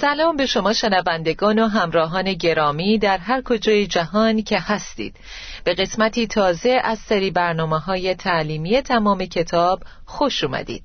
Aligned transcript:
سلام 0.00 0.36
به 0.36 0.46
شما 0.46 0.72
شنوندگان 0.72 1.58
و 1.58 1.68
همراهان 1.68 2.32
گرامی 2.32 2.98
در 2.98 3.18
هر 3.18 3.42
کجای 3.42 3.86
جهان 3.86 4.42
که 4.42 4.58
هستید. 4.60 5.16
به 5.64 5.74
قسمتی 5.74 6.26
تازه 6.26 6.80
از 6.84 6.98
سری 6.98 7.30
برنامه 7.30 7.78
های 7.78 8.14
تعلیمی 8.14 8.82
تمام 8.82 9.24
کتاب 9.24 9.82
خوش 10.04 10.44
اومدید. 10.44 10.82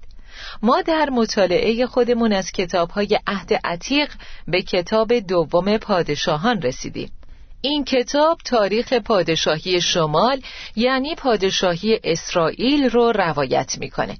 ما 0.61 0.81
در 0.81 1.09
مطالعه 1.09 1.85
خودمون 1.85 2.33
از 2.33 2.52
کتاب 2.52 2.89
های 2.89 3.19
عهد 3.27 3.53
عتیق 3.63 4.11
به 4.47 4.61
کتاب 4.61 5.13
دوم 5.13 5.77
پادشاهان 5.77 6.61
رسیدیم. 6.61 7.11
این 7.61 7.83
کتاب 7.83 8.38
تاریخ 8.45 8.94
پادشاهی 8.94 9.81
شمال 9.81 10.41
یعنی 10.75 11.16
پادشاهی 11.16 12.00
اسرائیل 12.03 12.89
رو 12.89 13.11
روایت 13.11 13.77
می‌کنه. 13.79 14.17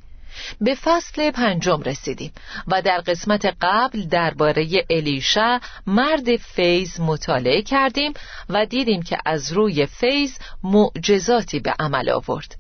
به 0.61 0.75
فصل 0.75 1.31
پنجم 1.31 1.81
رسیدیم 1.81 2.31
و 2.67 2.81
در 2.81 2.97
قسمت 2.97 3.45
قبل 3.61 4.02
درباره 4.02 4.67
الیشا 4.89 5.59
مرد 5.88 6.36
فیض 6.36 7.00
مطالعه 7.00 7.61
کردیم 7.61 8.14
و 8.50 8.66
دیدیم 8.66 9.02
که 9.02 9.17
از 9.25 9.52
روی 9.52 9.86
فیض 9.86 10.31
معجزاتی 10.63 11.59
به 11.59 11.73
عمل 11.80 12.09
آورد. 12.09 12.56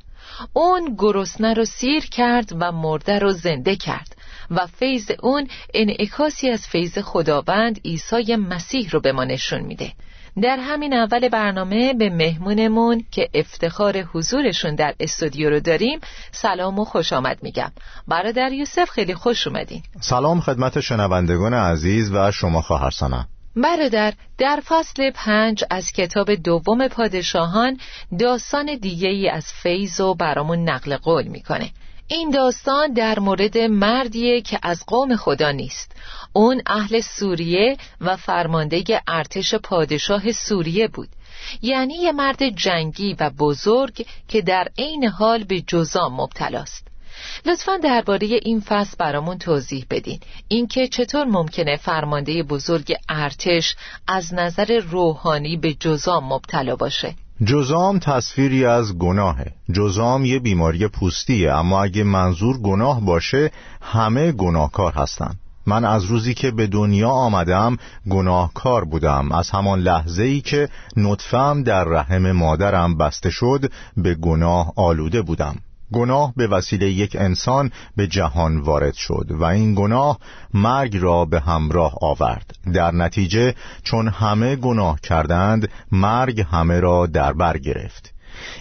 اون 0.53 0.95
گرسنه 0.97 1.53
رو 1.53 1.65
سیر 1.65 2.05
کرد 2.05 2.51
و 2.59 2.71
مرده 2.71 3.19
رو 3.19 3.31
زنده 3.31 3.75
کرد 3.75 4.15
و 4.51 4.67
فیض 4.67 5.11
اون 5.23 5.47
انعکاسی 5.73 6.49
از 6.49 6.67
فیض 6.67 6.97
خداوند 6.97 7.81
عیسی 7.85 8.35
مسیح 8.35 8.89
رو 8.89 8.99
به 8.99 9.11
ما 9.11 9.23
نشون 9.23 9.61
میده. 9.61 9.93
در 10.41 10.57
همین 10.57 10.93
اول 10.93 11.29
برنامه 11.29 11.93
به 11.93 12.09
مهمونمون 12.09 13.03
که 13.11 13.29
افتخار 13.33 14.01
حضورشون 14.01 14.75
در 14.75 14.95
استودیو 14.99 15.49
رو 15.49 15.59
داریم 15.59 15.99
سلام 16.31 16.79
و 16.79 16.85
خوش 16.85 17.13
آمد 17.13 17.37
میگم. 17.41 17.71
برادر 18.07 18.51
یوسف 18.51 18.89
خیلی 18.89 19.13
خوش 19.13 19.47
اومدین. 19.47 19.83
سلام 20.01 20.39
خدمت 20.39 20.79
شنوندگان 20.79 21.53
عزیز 21.53 22.11
و 22.13 22.31
شما 22.31 22.61
خواهر 22.61 22.89
برادر 23.55 24.13
در 24.37 24.59
فصل 24.65 25.11
پنج 25.11 25.63
از 25.69 25.91
کتاب 25.91 26.35
دوم 26.35 26.87
پادشاهان 26.87 27.77
داستان 28.19 28.77
دیگه 28.81 29.09
ای 29.09 29.29
از 29.29 29.45
فیض 29.63 29.99
و 29.99 30.15
برامون 30.15 30.69
نقل 30.69 30.97
قول 30.97 31.27
می‌کنه. 31.27 31.71
این 32.07 32.29
داستان 32.29 32.93
در 32.93 33.19
مورد 33.19 33.57
مردیه 33.57 34.41
که 34.41 34.59
از 34.61 34.85
قوم 34.87 35.15
خدا 35.15 35.51
نیست. 35.51 35.91
اون 36.33 36.61
اهل 36.65 36.99
سوریه 36.99 37.77
و 38.01 38.17
فرمانده 38.17 39.01
ارتش 39.07 39.55
پادشاه 39.55 40.31
سوریه 40.31 40.87
بود. 40.87 41.09
یعنی 41.61 41.93
یه 41.93 42.11
مرد 42.11 42.49
جنگی 42.49 43.15
و 43.19 43.29
بزرگ 43.29 44.05
که 44.27 44.41
در 44.41 44.67
عین 44.77 45.07
حال 45.07 45.43
به 45.43 45.61
جزام 45.61 46.13
مبتلاست. 46.13 46.87
لطفا 47.45 47.77
درباره 47.77 48.27
این 48.27 48.59
فصل 48.59 48.95
برامون 48.99 49.37
توضیح 49.37 49.85
بدین. 49.89 50.19
اینکه 50.47 50.87
چطور 50.87 51.25
ممکنه 51.25 51.75
فرمانده 51.75 52.43
بزرگ 52.43 52.93
ارتش 53.09 53.75
از 54.07 54.33
نظر 54.33 54.79
روحانی 54.79 55.57
به 55.57 55.73
جزام 55.73 56.33
مبتلا 56.33 56.75
باشه. 56.75 57.15
جزام 57.43 57.99
تصویری 57.99 58.65
از 58.65 58.97
گناهه. 58.97 59.53
جزام 59.71 60.25
یه 60.25 60.39
بیماری 60.39 60.87
پوستیه 60.87 61.53
اما 61.53 61.83
اگه 61.83 62.03
منظور 62.03 62.57
گناه 62.57 63.01
باشه 63.01 63.51
همه 63.81 64.31
گناهکار 64.31 64.93
هستن. 64.93 65.35
من 65.65 65.85
از 65.85 66.03
روزی 66.03 66.33
که 66.33 66.51
به 66.51 66.67
دنیا 66.67 67.09
آمدم 67.09 67.77
گناهکار 68.09 68.85
بودم. 68.85 69.31
از 69.31 69.49
همان 69.49 69.79
لحظه 69.79 70.23
ای 70.23 70.41
که 70.41 70.69
نطفم 70.97 71.63
در 71.63 71.83
رحم 71.83 72.31
مادرم 72.31 72.97
بسته 72.97 73.29
شد 73.29 73.71
به 73.97 74.15
گناه 74.15 74.73
آلوده 74.75 75.21
بودم. 75.21 75.55
گناه 75.93 76.33
به 76.37 76.47
وسیله 76.47 76.89
یک 76.89 77.15
انسان 77.19 77.71
به 77.95 78.07
جهان 78.07 78.61
وارد 78.61 78.93
شد 78.93 79.25
و 79.29 79.43
این 79.43 79.75
گناه 79.75 80.19
مرگ 80.53 80.97
را 80.97 81.25
به 81.25 81.39
همراه 81.39 81.93
آورد. 82.01 82.55
در 82.73 82.91
نتیجه 82.91 83.55
چون 83.83 84.07
همه 84.07 84.55
گناه 84.55 84.99
کردند 84.99 85.69
مرگ 85.91 86.41
همه 86.41 86.79
را 86.79 87.05
در 87.05 87.33
بر 87.33 87.57
گرفت. 87.57 88.14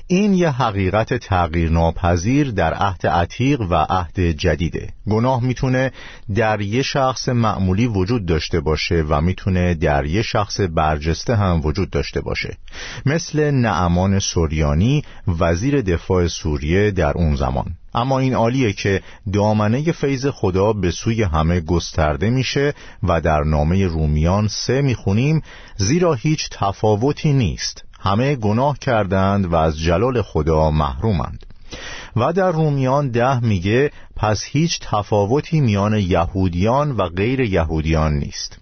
این 0.07 0.35
یه 0.35 0.51
حقیقت 0.51 1.15
تغییر 1.15 1.71
ناپذیر 1.71 2.51
در 2.51 2.75
عهد 2.75 3.07
عتیق 3.07 3.61
و 3.61 3.75
عهد 3.75 4.21
جدیده. 4.21 4.89
گناه 5.11 5.43
می‌تونه 5.43 5.93
در 6.35 6.61
یه 6.61 6.83
شخص 6.83 7.29
معمولی 7.29 7.87
وجود 7.87 8.27
داشته 8.27 8.61
باشه 8.61 9.05
و 9.09 9.21
می‌تونه 9.21 9.75
در 9.75 10.05
یه 10.05 10.23
شخص 10.23 10.61
برجسته 10.61 11.37
هم 11.37 11.61
وجود 11.65 11.91
داشته 11.91 12.21
باشه. 12.21 12.57
مثل 13.07 13.51
نعمان 13.51 14.19
سوریانی 14.19 15.05
وزیر 15.41 15.81
دفاع 15.81 16.27
سوریه 16.27 16.91
در 16.91 17.13
اون 17.13 17.37
زمان. 17.37 17.67
اما 17.95 18.19
این 18.19 18.35
عالیه 18.35 18.73
که 18.73 19.03
دامنه 19.33 19.93
فیض 19.93 20.27
خدا 20.27 20.73
به 20.73 20.91
سوی 20.91 21.23
همه 21.23 21.61
گسترده 21.61 22.31
میشه 22.31 22.75
و 23.03 23.21
در 23.21 23.43
نامه 23.43 23.87
رومیان 23.87 24.49
سه 24.49 24.83
می‌خونیم 24.83 25.43
زیرا 25.77 26.15
هیچ 26.15 26.49
تفاوتی 26.53 27.33
نیست. 27.33 27.84
همه 28.05 28.37
گناه 28.37 28.79
کردند 28.79 29.53
و 29.53 29.57
از 29.57 29.79
جلال 29.79 30.23
خدا 30.23 30.71
محرومند. 30.71 31.47
و 32.17 32.33
در 32.33 32.51
رومیان 32.51 33.09
ده 33.09 33.41
میگه 33.41 33.91
پس 34.17 34.45
هیچ 34.45 34.81
تفاوتی 34.83 35.61
میان 35.61 35.99
یهودیان 35.99 36.91
و 36.91 37.09
غیر 37.09 37.41
یهودیان 37.41 38.13
نیست. 38.13 38.59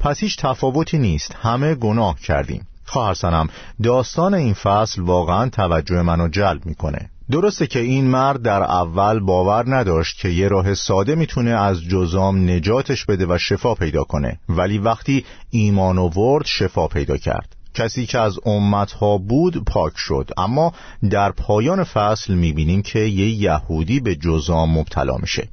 پس 0.00 0.20
هیچ 0.20 0.36
تفاوتی 0.36 0.98
نیست. 0.98 1.36
همه 1.42 1.74
گناه 1.74 2.20
کردیم. 2.20 2.66
خواهر 2.84 3.14
سنم 3.14 3.48
داستان 3.82 4.34
این 4.34 4.54
فصل 4.54 5.02
واقعا 5.02 5.48
توجه 5.48 6.02
منو 6.02 6.28
جلب 6.28 6.66
می‌کنه. 6.66 7.10
درسته 7.30 7.66
که 7.66 7.78
این 7.78 8.04
مرد 8.04 8.42
در 8.42 8.62
اول 8.62 9.20
باور 9.20 9.76
نداشت 9.76 10.18
که 10.18 10.28
یه 10.28 10.48
راه 10.48 10.74
ساده 10.74 11.14
می‌تونه 11.14 11.50
از 11.50 11.82
جزام 11.82 12.50
نجاتش 12.50 13.04
بده 13.04 13.26
و 13.26 13.38
شفا 13.38 13.74
پیدا 13.74 14.04
کنه. 14.04 14.38
ولی 14.48 14.78
وقتی 14.78 15.24
ایمان 15.50 15.98
ورد 15.98 16.46
شفا 16.46 16.88
پیدا 16.88 17.16
کرد. 17.16 17.57
کسی 17.78 18.06
که 18.06 18.18
از 18.18 18.38
امتها 18.46 19.18
بود 19.18 19.64
پاک 19.64 19.92
شد. 19.96 20.30
اما 20.36 20.72
در 21.10 21.32
پایان 21.32 21.84
فصل 21.84 22.34
می‌بینیم 22.34 22.82
که 22.82 22.98
یه 22.98 23.28
یهودی 23.28 24.00
به 24.00 24.16
جزام 24.16 24.78
مبتلا 24.78 25.16
میشه. 25.16 25.48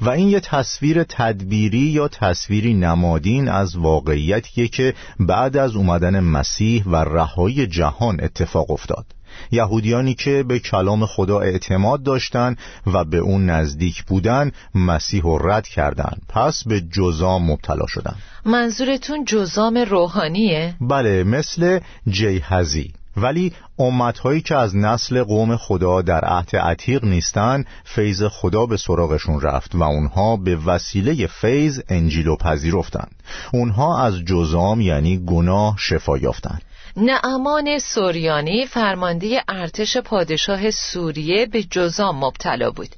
و 0.00 0.10
این 0.10 0.28
یه 0.28 0.40
تصویر 0.40 1.04
تدبیری 1.04 1.78
یا 1.78 2.08
تصویری 2.08 2.74
نمادین 2.74 3.48
از 3.48 3.76
واقعیتیه 3.76 4.68
که 4.68 4.94
بعد 5.20 5.56
از 5.56 5.76
اومدن 5.76 6.20
مسیح 6.20 6.84
و 6.86 6.96
رهایی 6.96 7.66
جهان 7.66 8.20
اتفاق 8.20 8.70
افتاد. 8.70 9.06
یهودیانی 9.50 10.14
که 10.14 10.44
به 10.48 10.58
کلام 10.58 11.06
خدا 11.06 11.40
اعتماد 11.40 12.02
داشتند 12.02 12.58
و 12.86 13.04
به 13.04 13.18
اون 13.18 13.50
نزدیک 13.50 14.02
بودن 14.02 14.50
مسیح 14.74 15.22
و 15.22 15.38
رد 15.38 15.68
کردند. 15.68 16.22
پس 16.28 16.64
به 16.66 16.80
جزام 16.80 17.50
مبتلا 17.50 17.86
شدند. 17.88 18.16
منظورتون 18.44 19.24
جزام 19.24 19.78
روحانیه؟ 19.78 20.74
بله 20.80 21.24
مثل 21.24 21.78
جیهزی. 22.08 22.92
ولی 23.16 23.52
امتهایی 23.78 24.40
که 24.40 24.56
از 24.56 24.76
نسل 24.76 25.22
قوم 25.22 25.56
خدا 25.56 26.02
در 26.02 26.24
عهد 26.24 26.56
عتیق 26.56 27.04
نیستن 27.04 27.64
فیض 27.84 28.22
خدا 28.22 28.66
به 28.66 28.76
سراغشون 28.76 29.40
رفت 29.40 29.74
و 29.74 29.82
اونها 29.82 30.36
به 30.36 30.56
وسیله 30.56 31.26
فیض 31.26 31.80
انجیل 31.88 32.28
و 32.28 32.36
پذیرفتند. 32.36 33.14
اونها 33.52 34.04
از 34.04 34.14
جزام 34.14 34.80
یعنی 34.80 35.24
گناه 35.26 35.76
شفا 35.78 36.18
یافتند. 36.18 36.62
نعمان 36.96 37.78
سوریانی 37.78 38.66
فرمانده 38.66 39.42
ارتش 39.48 39.96
پادشاه 39.96 40.70
سوریه 40.70 41.46
به 41.46 41.62
جزام 41.62 42.24
مبتلا 42.24 42.70
بود 42.70 42.88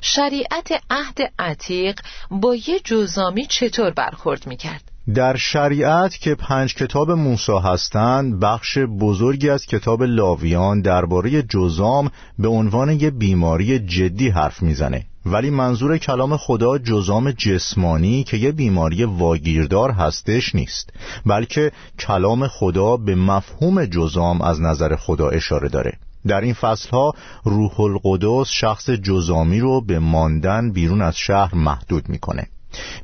شریعت 0.00 0.82
عهد 0.90 1.18
عتیق 1.38 2.00
با 2.30 2.54
یه 2.54 2.80
جزامی 2.84 3.46
چطور 3.46 3.90
برخورد 3.90 4.46
می‌کرد؟ 4.46 4.82
در 5.14 5.36
شریعت 5.36 6.18
که 6.18 6.34
پنج 6.34 6.74
کتاب 6.74 7.10
موسی 7.10 7.52
هستند 7.64 8.40
بخش 8.40 8.78
بزرگی 8.78 9.50
از 9.50 9.66
کتاب 9.66 10.02
لاویان 10.02 10.80
درباره 10.80 11.42
جزام 11.42 12.10
به 12.38 12.48
عنوان 12.48 13.00
یه 13.00 13.10
بیماری 13.10 13.78
جدی 13.78 14.28
حرف 14.28 14.62
می‌زنه 14.62 15.06
ولی 15.26 15.50
منظور 15.50 15.98
کلام 15.98 16.36
خدا 16.36 16.78
جزام 16.78 17.30
جسمانی 17.30 18.24
که 18.24 18.36
یه 18.36 18.52
بیماری 18.52 19.04
واگیردار 19.04 19.90
هستش 19.90 20.54
نیست 20.54 20.92
بلکه 21.26 21.72
کلام 21.98 22.48
خدا 22.48 22.96
به 22.96 23.14
مفهوم 23.14 23.84
جزام 23.84 24.42
از 24.42 24.60
نظر 24.60 24.96
خدا 24.96 25.28
اشاره 25.28 25.68
داره. 25.68 25.92
در 26.26 26.40
این 26.40 26.54
فصلها 26.54 27.12
روح 27.44 27.80
القدس 27.80 28.48
شخص 28.50 28.90
جزامی 28.90 29.60
رو 29.60 29.80
به 29.80 29.98
ماندن 29.98 30.70
بیرون 30.72 31.02
از 31.02 31.16
شهر 31.16 31.54
محدود 31.54 32.08
می‌کنه. 32.08 32.46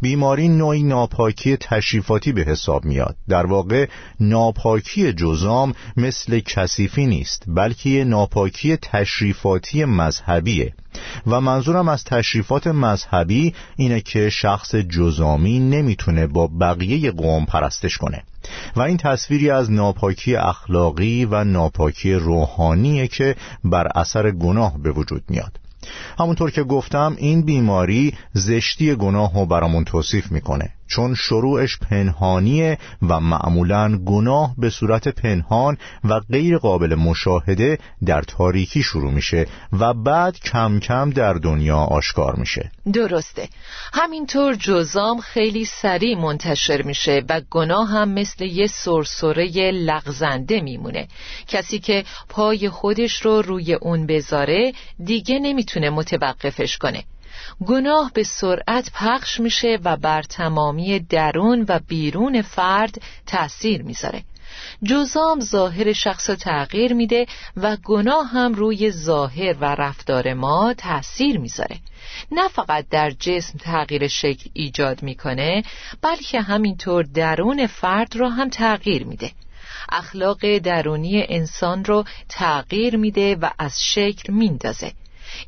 بیماری 0.01 0.49
نوعی 0.49 0.83
ناپاکی 0.83 1.57
تشریفاتی 1.57 2.33
به 2.33 2.43
حساب 2.43 2.85
میاد. 2.85 3.17
در 3.29 3.47
واقع 3.47 3.89
ناپاکی 4.21 5.13
جزام 5.13 5.75
مثل 5.97 6.41
کثیفی 6.41 7.07
نیست 7.07 7.45
بلکه 7.47 8.05
ناپاکی 8.05 8.77
تشریفاتی 8.77 9.85
مذهبیه. 9.85 10.75
و 11.27 11.41
منظورم 11.41 11.89
از 11.89 12.05
تشریفات 12.05 12.67
مذهبی 12.67 13.55
اینه 13.77 14.01
که 14.01 14.31
شخص 14.31 14.75
جزامی 14.75 15.59
نمی‌تونه 15.59 16.27
با 16.27 16.47
بقیه 16.47 17.11
قوم 17.11 17.45
پرستش 17.45 17.97
کنه. 17.97 18.23
و 18.77 18.81
این 18.81 18.97
تصویری 18.97 19.51
از 19.51 19.71
ناپاکی 19.71 20.37
اخلاقی 20.37 21.25
و 21.25 21.45
ناپاکی 21.45 22.15
روحانیه 22.15 23.09
که 23.09 23.37
بر 23.65 23.89
اثر 23.95 24.31
گناه 24.31 24.79
به 24.79 24.93
وجود 24.93 25.23
میاد. 25.29 25.62
همونطور 26.19 26.51
که 26.51 26.63
گفتم 26.63 27.15
این 27.19 27.43
بیماری 27.43 28.15
زشتی 28.33 28.95
گناه 28.95 29.35
رو 29.35 29.47
برامون 29.47 29.85
توصیف 29.85 30.33
می‌کنه. 30.33 30.71
چون 30.95 31.15
شروعش 31.15 31.79
پنهانیه 31.79 32.79
و 33.03 33.21
معمولا 33.21 33.99
گناه 34.07 34.55
به 34.59 34.71
صورت 34.71 35.09
پنهان 35.09 35.79
و 36.05 36.21
غیر 36.21 36.59
قابل 36.59 36.95
مشاهده 36.95 37.79
در 38.07 38.23
تاریکی 38.23 38.83
شروع 38.83 39.13
میشه 39.13 39.47
و 39.81 39.95
بعد 39.95 40.41
کم 40.41 40.81
کم 40.81 41.11
در 41.11 41.35
دنیا 41.35 41.77
آشکار 41.77 42.35
میشه. 42.37 42.71
درسته. 42.93 43.49
همینطور 43.93 44.55
جزام 44.55 45.21
خیلی 45.21 45.65
سریع 45.65 46.19
منتشر 46.19 46.83
میشه 46.83 47.23
و 47.29 47.41
گناه 47.51 47.89
هم 47.89 48.09
مثل 48.09 48.45
یه 48.45 48.67
سرسره 48.67 49.71
لغزنده 49.71 50.61
میمونه. 50.61 51.09
کسی 51.49 51.79
که 51.79 52.05
پای 52.29 52.69
خودش 52.69 53.23
رو 53.23 53.43
روی 53.43 53.75
اون 53.75 54.07
بذاره 54.07 54.73
دیگه 55.05 55.39
نمی‌تونه 55.39 55.91
متوقفش 55.91 56.79
کنه. 56.79 57.05
گناه 57.67 58.11
به 58.15 58.23
سرعت 58.23 58.91
پخش 58.95 59.41
میشه 59.41 59.79
و 59.85 59.97
بر 59.97 60.23
تمامی 60.23 61.01
درون 61.01 61.65
و 61.69 61.81
بیرون 61.89 62.43
فرد 62.43 63.03
تأثیر 63.27 63.83
می‌ذاره. 63.83 64.23
جزام 64.85 65.41
ظاهر 65.41 65.93
شخص 65.93 66.31
رو 66.31 66.37
تغییر 66.37 66.95
میده 66.95 67.27
و 67.57 67.77
گناه 67.85 68.27
هم 68.27 68.55
روی 68.55 68.91
ظاهر 68.91 69.57
و 69.61 69.65
رفتار 69.65 70.35
ما 70.35 70.75
تأثیر 70.75 71.39
می‌ذاره. 71.39 71.77
نه 72.33 72.49
فقط 72.49 72.89
در 72.91 73.11
جسم 73.11 73.59
تغییر 73.59 74.09
شکل 74.09 74.51
ایجاد 74.53 75.03
می‌کنه 75.03 75.63
بلکه 76.03 76.41
همینطور 76.41 77.03
درون 77.03 77.67
فرد 77.67 78.17
رو 78.17 78.29
هم 78.29 78.49
تغییر 78.49 79.05
میده. 79.05 79.31
اخلاق 79.93 80.59
درونی 80.59 81.27
انسان 81.29 81.85
رو 81.85 82.05
تغییر 82.29 82.97
میده 82.97 83.37
و 83.37 83.51
از 83.59 83.85
شکل 83.85 84.33
میندازه. 84.33 84.93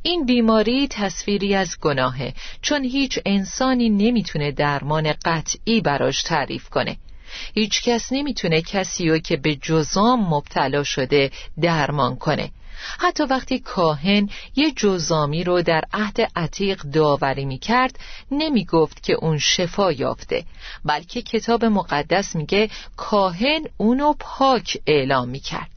این 0.02 0.26
بیماری 0.26 0.88
تصویری 0.90 1.54
از 1.54 1.76
گناهه 1.80 2.34
چون 2.62 2.84
هیچ 2.84 3.18
انسانی 3.26 3.88
نمی‌تونه 3.88 4.52
درمان 4.52 5.14
قطعی 5.24 5.80
براش 5.80 6.22
تعریف 6.22 6.68
کنه. 6.68 6.96
هیچ 7.54 7.82
کس 7.82 8.12
نمی‌تونه 8.12 8.62
کسی 8.62 9.08
رو 9.08 9.18
که 9.18 9.36
به 9.36 9.54
جزام 9.54 10.34
مبتلا 10.34 10.82
شده 10.82 11.30
درمان 11.60 12.16
کنه. 12.16 12.50
حتی 12.98 13.22
وقتی 13.22 13.58
کاهن 13.58 14.30
یه 14.56 14.70
جزامی 14.70 15.44
رو 15.44 15.62
در 15.62 15.84
عهد 15.92 16.20
عتیق 16.36 16.82
داوری 16.82 17.44
می 17.44 17.58
کرد 17.58 17.98
که 19.02 19.12
اون 19.12 19.38
شفا 19.38 19.92
یافته 19.92 20.44
بلکه 20.84 21.22
کتاب 21.22 21.64
مقدس 21.64 22.36
میگه 22.36 22.70
کاهن 22.96 23.64
اونو 23.76 24.14
پاک 24.18 24.78
اعلام 24.86 25.28
می 25.28 25.40
کرد 25.40 25.70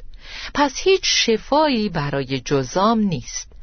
پس 0.54 0.80
هیچ 0.84 1.02
شفایی 1.04 1.90
برای 1.90 2.40
جزام 2.40 3.00
نیست. 3.00 3.57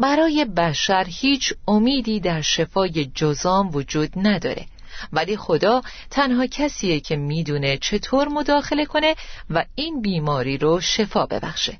برای 0.00 0.44
بشر 0.44 1.06
هیچ 1.08 1.54
امیدی 1.68 2.20
در 2.20 2.40
شفای 2.40 3.04
جزام 3.14 3.70
وجود 3.74 4.10
نداره. 4.16 4.66
ولی 5.12 5.36
خدا 5.36 5.82
تنها 6.10 6.46
کسیه 6.46 7.00
که 7.00 7.16
می‌دونه 7.16 7.76
چطور 7.76 8.28
مداخله 8.28 8.84
کنه 8.84 9.14
و 9.50 9.64
این 9.74 10.02
بیماری 10.02 10.58
رو 10.58 10.80
شفا 10.80 11.26
ببخشه. 11.26 11.78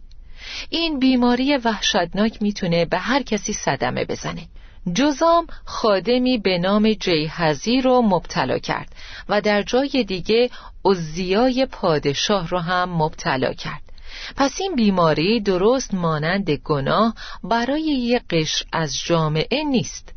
این 0.70 0.98
بیماری 0.98 1.56
وحشتناک 1.56 2.42
می‌تونه 2.42 2.84
به 2.84 2.98
هر 2.98 3.22
کسی 3.22 3.52
صدمه 3.52 4.04
بزنه. 4.04 4.42
جزام 4.94 5.46
خادمی 5.64 6.38
به 6.38 6.58
نام 6.58 6.92
جیهزی 6.92 7.80
رو 7.80 8.02
مبتلا 8.02 8.58
کرد 8.58 8.94
و 9.28 9.40
در 9.40 9.62
جای 9.62 10.04
دیگه 10.08 10.50
عزیای 10.84 11.66
پادشاه 11.66 12.48
رو 12.48 12.58
هم 12.58 12.88
مبتلا 12.90 13.52
کرد. 13.52 13.82
پس 14.36 14.60
این 14.60 14.74
بیماری 14.74 15.40
درست 15.40 15.94
مانند 15.94 16.50
گناه 16.50 17.14
برای 17.44 17.82
یک 17.82 18.22
قش 18.30 18.64
از 18.72 18.98
جامعه 19.04 19.64
نیست. 19.64 20.14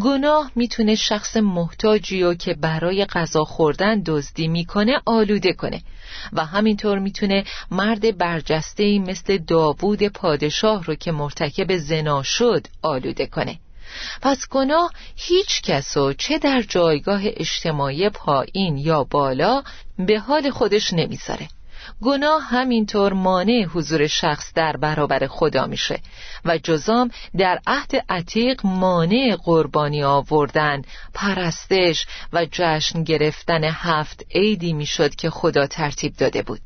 گناه 0.00 0.50
می‌تونه 0.54 0.94
شخص 0.94 1.36
محتاجی 1.36 2.22
و 2.22 2.34
که 2.34 2.54
برای 2.54 3.04
غذا 3.04 3.44
خوردن 3.44 4.02
دزدی 4.06 4.48
می‌کنه 4.48 5.00
آلوده 5.06 5.52
کنه 5.52 5.82
و 6.32 6.44
همینطور 6.44 6.98
می‌تونه 6.98 7.44
مرد 7.70 8.18
برجسته 8.18 8.98
مثل 8.98 9.38
داوود 9.38 10.02
پادشاه 10.02 10.84
رو 10.84 10.94
که 10.94 11.12
مرتکب 11.12 11.76
زنا 11.76 12.22
شد 12.22 12.66
آلوده 12.82 13.26
کنه. 13.26 13.58
پس 14.22 14.48
گناه 14.50 14.92
هیچ 15.16 15.62
کسو 15.62 16.12
چه 16.12 16.38
در 16.38 16.62
جایگاه 16.62 17.20
اجتماعی 17.24 18.08
پایین 18.08 18.78
یا 18.78 19.04
بالا 19.04 19.62
به 19.98 20.18
حال 20.18 20.50
خودش 20.50 20.92
نمی‌ذاره. 20.92 21.48
گناه 22.02 22.42
همینطور 22.42 23.12
مانع 23.12 23.64
حضور 23.64 24.06
شخص 24.06 24.52
در 24.54 24.76
برابر 24.76 25.26
خدا 25.26 25.66
میشه 25.66 26.00
و 26.44 26.58
جزام 26.58 27.10
در 27.38 27.60
عهد 27.66 27.92
عتیق 28.08 28.60
مانع 28.66 29.36
قربانی 29.44 30.04
آوردن 30.04 30.82
پرستش 31.14 32.06
و 32.32 32.46
جشن 32.52 33.02
گرفتن 33.04 33.64
هفت 33.64 34.24
عیدی 34.34 34.72
می‌شد 34.72 35.14
که 35.14 35.30
خدا 35.30 35.66
ترتیب 35.66 36.16
داده 36.16 36.42
بود. 36.42 36.60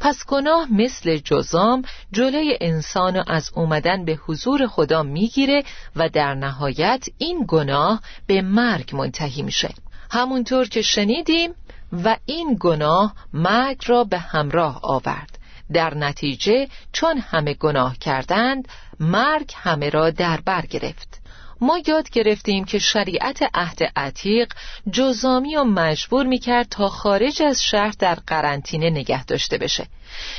پس 0.00 0.26
گناه 0.26 0.72
مثل 0.72 1.16
جزام 1.16 1.82
جلوی 2.12 2.58
انسان 2.60 3.24
از 3.26 3.50
اومدن 3.54 4.04
به 4.04 4.18
حضور 4.26 4.66
خدا 4.66 5.02
می‌گیره 5.02 5.62
و 5.96 6.08
در 6.08 6.34
نهایت 6.34 7.06
این 7.18 7.44
گناه 7.48 8.00
به 8.26 8.42
مرگ 8.42 8.96
منتهی 8.96 9.42
میشه. 9.42 9.68
همونطور 10.10 10.68
که 10.68 10.82
شنیدیم 10.82 11.54
و 11.92 12.16
این 12.26 12.56
گناه 12.60 13.14
مرگ 13.32 13.82
را 13.86 14.04
به 14.04 14.18
همراه 14.18 14.80
آورد. 14.82 15.38
در 15.72 15.94
نتیجه 15.94 16.68
چون 16.92 17.18
همه 17.18 17.54
گناه 17.54 17.98
کردند 17.98 18.68
مرگ 19.00 19.52
همه 19.56 19.90
را 19.90 20.10
در 20.10 20.40
بر 20.40 20.66
گرفت. 20.66 21.20
ما 21.60 21.78
یاد 21.86 22.10
گرفتیم 22.10 22.64
که 22.64 22.78
شریعت 22.78 23.42
عهد 23.54 23.78
عتیق 23.96 24.52
جزامی 24.92 25.56
و 25.56 25.64
مجبور 25.64 26.26
می‌کرد 26.26 26.68
تا 26.68 26.88
خارج 26.88 27.42
از 27.42 27.62
شهر 27.62 27.94
در 27.98 28.14
قرنطینه 28.14 28.90
نگه 28.90 29.24
داشته 29.24 29.58
بشه. 29.58 29.86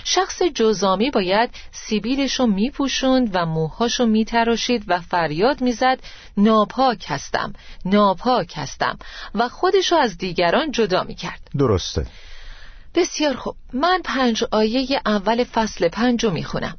شخص 0.04 0.42
جزامی 0.42 1.12
باید 1.12 1.50
سیبیلش 1.72 2.34
رو 2.34 2.48
میپوشوند 2.48 3.30
و 3.34 3.46
موهاش 3.46 4.00
رو 4.00 4.06
میتراشید 4.06 4.84
و 4.88 5.02
فریاد 5.02 5.62
می‌زد 5.62 6.00
ناپاک 6.38 7.06
هستم 7.08 7.54
ناپاک 7.86 8.54
هستم 8.56 9.00
و 9.36 9.50
خودش 9.50 9.92
رو 9.92 9.98
از 9.98 10.18
دیگران 10.18 10.72
جدا 10.72 11.04
می‌کرد. 11.04 11.42
درسته. 11.58 12.08
بسیار 12.96 13.36
خوب. 13.36 13.56
من 13.74 14.02
پنج 14.04 14.44
آیه 14.52 15.02
اول 15.06 15.44
فصل 15.44 15.88
پنج 15.88 16.26
رو 16.26 16.32
می‌خونم. 16.32 16.78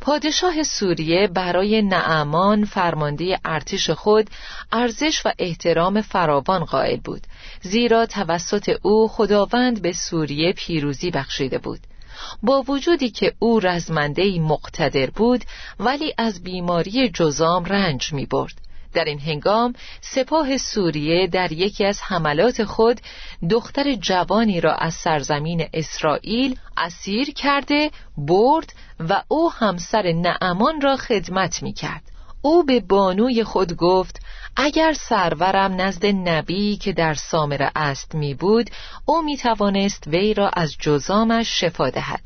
پادشاه 0.00 0.62
سوریه 0.62 1.26
برای 1.26 1.82
نعمان 1.82 2.64
فرمانده 2.64 3.38
ارتش 3.44 3.90
خود 3.90 4.30
ارزش 4.72 5.26
و 5.26 5.32
احترام 5.38 6.00
فراوان 6.00 6.64
قائل 6.64 6.96
بود 6.96 7.22
زیرا 7.62 8.06
توسط 8.06 8.76
او 8.82 9.08
خداوند 9.08 9.82
به 9.82 9.92
سوریه 9.92 10.52
پیروزی 10.52 11.10
بخشیده 11.10 11.58
بود. 11.58 11.80
با 12.42 12.62
وجودی 12.68 13.10
که 13.10 13.34
او 13.38 13.60
رزمندهی 13.60 14.38
مقتدر 14.38 15.10
بود 15.10 15.44
ولی 15.80 16.14
از 16.18 16.42
بیماری 16.42 17.08
جزام 17.08 17.64
رنج 17.64 18.12
می 18.12 18.26
برد 18.26 18.69
در 18.92 19.04
این 19.04 19.20
هنگام 19.20 19.74
سپاه 20.00 20.56
سوریه 20.56 21.26
در 21.26 21.52
یکی 21.52 21.84
از 21.84 22.00
حملات 22.02 22.64
خود 22.64 23.00
دختر 23.50 23.94
جوانی 23.94 24.60
را 24.60 24.74
از 24.74 24.94
سرزمین 24.94 25.68
اسرائیل 25.72 26.58
اسیر 26.76 27.32
کرده 27.32 27.90
برد 28.16 28.72
و 29.08 29.22
او 29.28 29.52
همسر 29.52 30.12
نعمان 30.12 30.80
را 30.80 30.96
خدمت 30.96 31.62
می 31.62 31.72
کرد 31.72 32.02
او 32.42 32.64
به 32.64 32.80
بانوی 32.80 33.44
خود 33.44 33.76
گفت 33.76 34.20
اگر 34.56 34.92
سرورم 34.92 35.80
نزد 35.80 36.06
نبی 36.06 36.76
که 36.76 36.92
در 36.92 37.14
سامره 37.14 37.70
است 37.76 38.14
می 38.14 38.34
بود 38.34 38.70
او 39.04 39.22
می 39.22 39.36
توانست 39.36 40.06
وی 40.06 40.34
را 40.34 40.48
از 40.48 40.76
جزامش 40.80 41.60
شفا 41.60 41.90
دهد. 41.90 42.20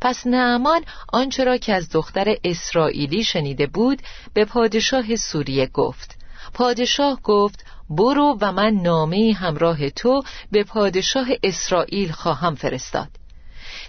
پس 0.00 0.26
نعمان 0.26 0.84
آنچه 1.12 1.44
را 1.44 1.56
که 1.56 1.74
از 1.74 1.90
دختر 1.90 2.36
اسرائیلی 2.44 3.24
شنیده 3.24 3.66
بود 3.66 4.02
به 4.34 4.44
پادشاه 4.44 5.16
سوریه 5.16 5.66
گفت. 5.66 6.18
پادشاه 6.54 7.20
گفت 7.22 7.64
برو 7.90 8.38
و 8.40 8.52
من 8.52 8.74
نامه 8.74 9.36
همراه 9.38 9.90
تو 9.90 10.22
به 10.50 10.64
پادشاه 10.64 11.26
اسرائیل 11.42 12.12
خواهم 12.12 12.54
فرستاد. 12.54 13.08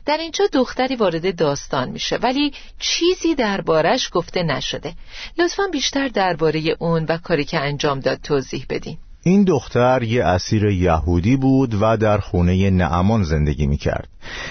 در 0.06 0.18
اینجا 0.18 0.46
دختری 0.54 0.96
وارد 0.96 1.36
داستان 1.36 1.90
میشه 1.90 2.18
ولی 2.18 2.54
چیزی 2.80 3.36
دربارش 3.36 4.10
گفته 4.14 4.44
نشده. 4.44 4.94
لطفا 5.38 5.64
بیشتر 5.72 6.08
درباره 6.08 6.76
اون 6.80 7.06
و 7.06 7.18
کاری 7.18 7.46
که 7.46 7.60
انجام 7.60 8.00
داد 8.00 8.22
توضیح 8.22 8.66
بدین. 8.70 8.98
این 9.26 9.44
دختر 9.44 10.04
یه 10.04 10.24
اسیر 10.24 10.64
یهودی 10.64 11.36
بود 11.36 11.78
و 11.82 11.98
در 11.98 12.18
خونه 12.18 12.70
نعمان 12.70 13.24
زندگی 13.24 13.68
می 13.68 13.78
کرد. 13.78 14.10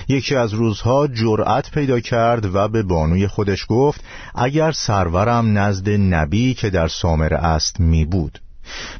یکی 0.08 0.34
از 0.34 0.52
روزها 0.52 1.06
جرأت 1.06 1.70
پیدا 1.70 2.00
کرد 2.00 2.54
و 2.54 2.68
به 2.68 2.82
بانوی 2.82 3.26
خودش 3.26 3.66
گفت 3.68 4.04
اگر 4.34 4.72
سرورم 4.72 5.58
نزد 5.58 5.90
نبی 5.90 6.54
که 6.54 6.70
در 6.70 6.88
سامره 6.88 7.36
است 7.36 7.80
می 7.80 8.04
بود 8.04 8.38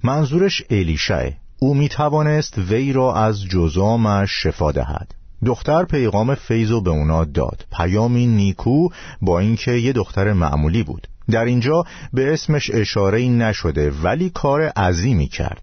منظورش 0.04 0.62
الیشه 0.70 1.36
او 1.58 1.74
می 1.74 1.88
توانست 1.88 2.58
وی 2.58 2.92
را 2.92 3.14
از 3.14 3.44
جزامش 3.44 4.30
شفا 4.30 4.72
دهد. 4.72 5.14
دختر 5.44 5.84
پیغام 5.84 6.34
فیضو 6.34 6.80
به 6.80 6.90
اونا 6.90 7.24
داد. 7.24 7.64
پیامی 7.76 8.26
نیکو 8.26 8.88
با 9.22 9.38
اینکه 9.38 9.72
یه 9.72 9.92
دختر 9.92 10.32
معمولی 10.32 10.82
بود. 10.82 11.08
در 11.30 11.44
اینجا 11.44 11.84
به 12.12 12.32
اسمش 12.32 12.70
اشاره 12.70 13.22
نشده 13.22 13.90
ولی 13.90 14.30
کار 14.30 14.62
عظیمی 14.62 15.28
کرد. 15.28 15.62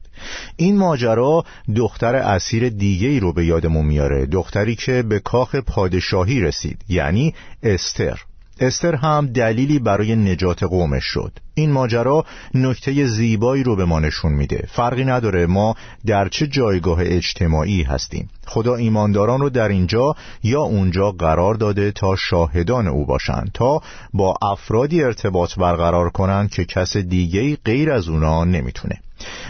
این 0.56 0.78
ماجرا 0.78 1.44
دختر 1.76 2.16
اسیر 2.16 2.70
دیگه 2.70 3.08
ای 3.08 3.20
رو 3.20 3.34
به 3.34 3.46
یادمون 3.46 3.86
میاره 3.86 4.26
دختری 4.26 4.76
که 4.76 5.04
به 5.04 5.20
کاخ 5.20 5.56
پادشاهی 5.56 6.42
رسید 6.42 6.82
یعنی 6.90 7.34
استر. 7.64 8.20
استر 8.60 8.96
هم 8.96 9.28
دلیلی 9.28 9.80
برای 9.80 10.16
نجات 10.16 10.64
قومش 10.64 11.04
شد. 11.04 11.32
این 11.54 11.72
ماجرا 11.72 12.26
نکته 12.54 13.06
زیبایی 13.08 13.64
رو 13.64 13.76
به 13.76 13.86
ما 13.86 14.00
نشون 14.00 14.32
میده. 14.32 14.68
فرقی 14.72 15.06
نداره 15.06 15.46
ما 15.46 15.76
در 16.06 16.30
چه 16.30 16.48
جایگاه 16.48 17.00
اجتماعی 17.02 17.84
هستیم. 17.84 18.30
خدا 18.46 18.76
ایمانداران 18.76 19.40
رو 19.40 19.50
در 19.50 19.68
اینجا 19.68 20.16
یا 20.44 20.62
اونجا 20.62 21.12
قرار 21.12 21.56
داده 21.56 21.92
تا 21.92 22.16
شاهدان 22.16 22.88
او 22.88 23.06
باشند 23.06 23.52
تا 23.54 23.82
با 24.14 24.36
افرادی 24.42 25.04
ارتباط 25.04 25.56
برقرار 25.56 26.10
کنند 26.10 26.50
که 26.50 26.66
کس 26.66 26.98
دیگه 26.98 27.56
غیر 27.66 27.92
از 27.92 28.10
اونا 28.10 28.44
نمی‌تونه. 28.44 29.02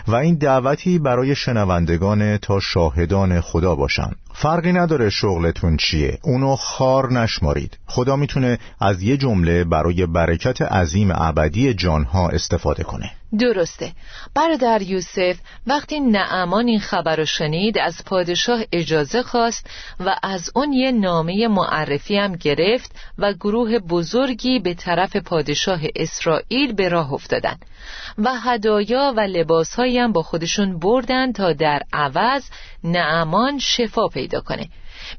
و 0.08 0.16
این 0.16 0.36
دعوتی 0.36 1.00
برای 1.00 1.36
شنوندگان 1.36 2.38
تا 2.38 2.60
شاهدان 2.60 3.42
خدا 3.42 3.76
باشن 3.76 4.12
فرقی 4.34 4.74
نداره 4.74 5.10
شغلتون 5.10 5.78
چیه. 5.78 6.20
اونو 6.22 6.56
خار 6.56 7.14
نشمارید. 7.14 7.78
خدا 7.86 8.16
می‌تونه 8.16 8.60
از 8.80 9.04
یه 9.04 9.18
جمله 9.18 9.64
برای 9.64 10.06
برکت 10.06 10.62
عظیم 10.62 11.12
ابدی 11.12 11.74
جانها 11.74 12.30
استفاده 12.30 12.84
کنه. 12.84 13.12
درسته. 13.40 13.92
برادر 14.36 14.82
یوسف 14.82 15.40
وقتی 15.68 16.00
نعمان 16.00 16.68
این 16.68 16.80
خبر 16.80 17.16
رو 17.16 17.26
شنید 17.26 17.78
از 17.78 18.06
پادشاه 18.06 18.62
اجازه 18.72 19.24
خواست 19.24 19.70
و 20.00 20.16
از 20.24 20.52
اون 20.56 20.74
یه 20.74 20.92
نامه 20.92 21.48
معرفی 21.48 22.18
هم 22.18 22.36
گرفت 22.36 22.92
و 23.18 23.34
گروه 23.34 23.80
بزرگی 23.80 24.60
به 24.60 24.74
طرف 24.74 25.16
پادشاه 25.16 25.80
اسرائیل 25.96 26.74
به 26.74 26.90
راه 26.90 27.14
افتادن 27.14 27.58
و 28.18 28.34
هدایا 28.40 29.14
و 29.18 29.20
لباسهایی 29.20 29.98
هم 30.00 30.12
با 30.12 30.22
خودشون 30.24 30.80
بردن 30.80 31.32
تا 31.32 31.54
در 31.54 31.82
عوض 31.94 32.44
نعمان 32.84 33.60
شفا 33.60 34.08
پیدا 34.08 34.42
کنه. 34.42 34.70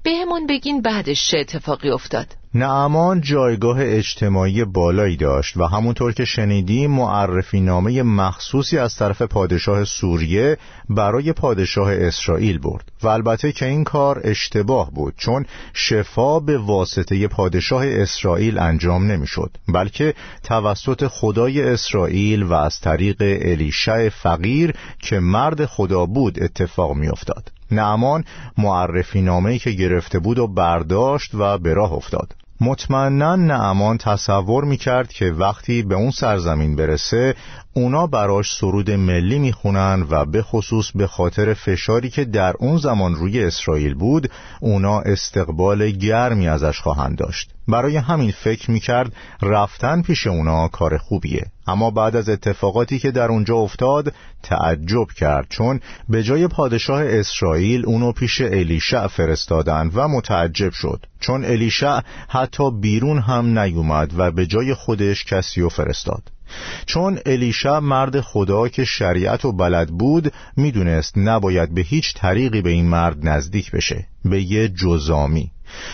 بهمون 0.02 0.46
بگین 0.46 0.82
بعدش 0.82 1.30
چه 1.30 1.38
اتفاقی 1.38 1.90
افتاد. 1.90 2.26
نعمان 2.54 3.20
جایگاه 3.20 3.76
اجتماعی 3.80 4.64
بالایی 4.64 5.16
داشت 5.16 5.56
و 5.56 5.64
همونطور 5.64 6.12
که 6.12 6.24
شنیدیم 6.24 6.90
معرفی 6.90 7.60
نامه 7.60 8.02
مخصوصی 8.02 8.78
از 8.78 8.96
طرف 8.96 9.22
پادشاه 9.22 9.84
سوریه 9.84 10.58
برای 10.88 11.32
پادشاه 11.32 11.92
اسرائیل 11.92 12.58
برد 12.58 12.92
و 13.02 13.08
البته 13.08 13.52
که 13.52 13.66
این 13.66 13.84
کار 13.84 14.20
اشتباه 14.24 14.90
بود 14.90 15.14
چون 15.16 15.46
شفا 15.74 16.40
به 16.40 16.58
واسطه 16.58 17.28
پادشاه 17.28 17.86
اسرائیل 17.86 18.58
انجام 18.58 19.12
نمی‌شد 19.12 19.56
بلکه 19.68 20.14
توسط 20.42 21.06
خدای 21.06 21.62
اسرائیل 21.62 22.42
و 22.42 22.52
از 22.52 22.80
طریق 22.80 23.16
الیشع 23.20 24.08
فقیر 24.08 24.74
که 24.98 25.18
مرد 25.20 25.66
خدا 25.66 26.06
بود 26.06 26.42
اتفاق 26.42 26.96
میافتاد. 26.96 27.59
نعمان 27.72 28.24
معرفی 28.58 29.22
نامه‌ای 29.22 29.58
که 29.58 29.70
گرفته 29.70 30.18
بود 30.18 30.38
و 30.38 30.46
برداشت 30.46 31.30
و 31.34 31.58
به 31.58 31.74
راه 31.74 31.92
افتاد. 31.92 32.34
مطمئنا 32.60 33.36
نعمان 33.36 33.98
تصور 33.98 34.64
می‌کرد 34.64 35.12
که 35.12 35.32
وقتی 35.32 35.82
به 35.82 35.94
اون 35.94 36.10
سرزمین 36.10 36.76
برسه 36.76 37.34
اونا 37.72 38.06
براش 38.06 38.52
سرود 38.52 38.90
ملی 38.90 39.38
می‌خونن 39.38 40.06
و 40.10 40.24
به 40.24 40.42
خصوص 40.42 40.90
به 40.94 41.06
خاطر 41.06 41.54
فشاری 41.54 42.10
که 42.10 42.24
در 42.24 42.54
اون 42.58 42.76
زمان 42.76 43.14
روی 43.14 43.44
اسرائیل 43.44 43.94
بود 43.94 44.30
اونا 44.60 45.00
استقبال 45.00 45.90
گرمی 45.90 46.48
ازش 46.48 46.80
خواهند 46.80 47.18
داشت. 47.18 47.50
برای 47.68 47.96
همین 47.96 48.30
فکر 48.30 48.70
می‌کرد 48.70 49.12
رفتن 49.42 50.02
پیش 50.02 50.26
اونا 50.26 50.68
کار 50.68 50.98
خوبیه. 50.98 51.46
اما 51.66 51.90
بعد 51.90 52.16
از 52.16 52.28
اتفاقاتی 52.28 52.98
که 52.98 53.10
در 53.10 53.28
اونجا 53.28 53.56
افتاد 53.56 54.14
تعجب 54.42 55.06
کرد 55.16 55.46
چون 55.48 55.80
به 56.08 56.22
جای 56.22 56.48
پادشاه 56.48 57.02
اسرائیل 57.04 57.86
اونو 57.86 58.12
پیش 58.12 58.40
الیشع 58.40 59.06
فرستادن 59.06 59.90
و 59.94 60.08
متعجب 60.08 60.72
شد. 60.72 61.06
چون 61.20 61.44
الیشع 61.44 62.00
حتی 62.28 62.70
بیرون 62.70 63.18
هم 63.18 63.58
نیومد 63.58 64.12
و 64.16 64.30
به 64.30 64.46
جای 64.46 64.74
خودش 64.74 65.24
کسی 65.24 65.68
فرستاد. 65.68 66.22
چون 66.86 67.18
الیشا 67.26 67.80
مرد 67.80 68.20
خدا 68.20 68.68
که 68.68 68.84
شریعت 68.84 69.44
و 69.44 69.52
بلد 69.52 69.88
بود 69.88 70.32
می‌دونست 70.56 71.18
نباید 71.18 71.74
به 71.74 71.80
هیچ 71.80 72.14
طریقی 72.14 72.62
به 72.62 72.70
این 72.70 72.88
مرد 72.88 73.28
نزدیک 73.28 73.70
بشه 73.70 74.06
به 74.24 74.42
یه 74.42 74.68
جزامی. 74.68 75.50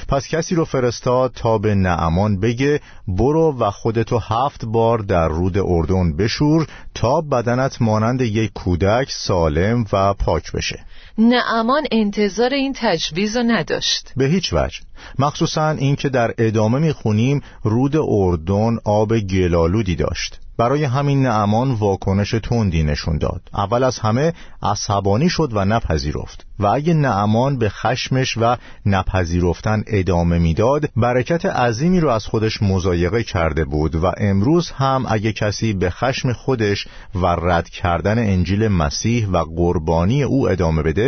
پس 0.08 0.28
کسی 0.28 0.54
رو 0.54 0.64
فرستاد 0.64 1.32
تا 1.34 1.58
به 1.58 1.74
نعمان 1.74 2.40
بگه 2.40 2.80
برو 3.08 3.56
و 3.58 3.70
خودتو 3.70 4.18
هفت 4.18 4.64
بار 4.64 4.98
در 4.98 5.28
رود 5.28 5.58
اردن 5.58 6.16
بشور 6.16 6.66
تا 6.94 7.20
بدنت 7.20 7.82
مانند 7.82 8.20
یک 8.20 8.52
کودک 8.52 9.10
سالم 9.10 9.84
و 9.92 10.14
پاک 10.14 10.52
بشه. 10.52 10.84
نعمان 11.18 11.82
انتظار 11.92 12.54
این 12.54 12.72
تجویز 12.76 13.36
رو 13.36 13.42
نداشت. 13.42 14.12
به 14.16 14.24
هیچ 14.24 14.52
وجه. 14.52 14.80
مخصوصا 15.18 15.70
اینکه 15.70 16.08
در 16.08 16.34
ادامه 16.38 16.78
می‌خونیم 16.78 17.42
رود 17.62 17.96
اردن 17.96 18.78
آب 18.84 19.18
گلالودی 19.18 19.96
داشت. 19.96 20.40
برای 20.58 20.84
همین 20.84 21.22
نعمان 21.22 21.72
واکنش 21.72 22.30
تندی 22.30 22.82
نشون 22.82 23.18
داد. 23.18 23.40
اول 23.54 23.84
از 23.84 23.98
همه 23.98 24.32
عصبانی 24.62 25.28
شد 25.28 25.50
و 25.52 25.64
نپذیرفت. 25.64 26.46
و 26.58 26.66
اگه 26.66 26.94
نعمان 26.94 27.58
به 27.58 27.68
خشمش 27.68 28.36
و 28.36 28.56
نپذیرفتن 28.86 29.82
ادامه 29.86 30.38
می‌داد 30.38 30.88
برکت 30.96 31.46
عظیمی 31.46 32.00
رو 32.00 32.08
از 32.08 32.26
خودش 32.26 32.62
مزایقه 32.62 33.22
کرده 33.22 33.64
بود 33.64 33.94
و 33.94 34.12
امروز 34.16 34.70
هم 34.70 35.04
اگه 35.08 35.32
کسی 35.32 35.72
به 35.72 35.90
خشم 35.90 36.32
خودش 36.32 36.86
و 37.14 37.26
رد 37.26 37.68
کردن 37.68 38.18
انجیل 38.18 38.68
مسیح 38.68 39.28
و 39.28 39.44
قربانی 39.56 40.22
او 40.22 40.48
ادامه 40.48 40.82
بده 40.82 41.05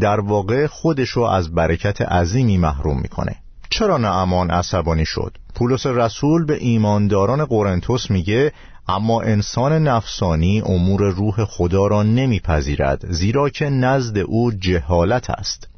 در 0.00 0.20
واقع 0.20 0.66
خودش 0.66 1.08
رو 1.08 1.22
از 1.22 1.54
برکت 1.54 2.02
عظیمی 2.02 2.58
محروم 2.58 3.00
می‌کنه. 3.00 3.36
چرا 3.70 3.98
نعمان 3.98 4.50
عصبانی 4.50 5.06
شد؟ 5.06 5.36
پولس 5.54 5.86
رسول 5.86 6.44
به 6.44 6.54
ایمانداران 6.54 7.44
قرنتوس 7.44 8.10
میگه 8.10 8.52
اما 8.88 9.22
انسان 9.22 9.72
نفسانی 9.72 10.60
امور 10.60 11.02
روح 11.02 11.44
خدا 11.44 11.86
را 11.86 12.02
نمیپذیرد 12.02 13.12
زیرا 13.12 13.48
که 13.48 13.64
نزد 13.64 14.18
او 14.18 14.52
جهالت 14.52 15.30
است. 15.30 15.68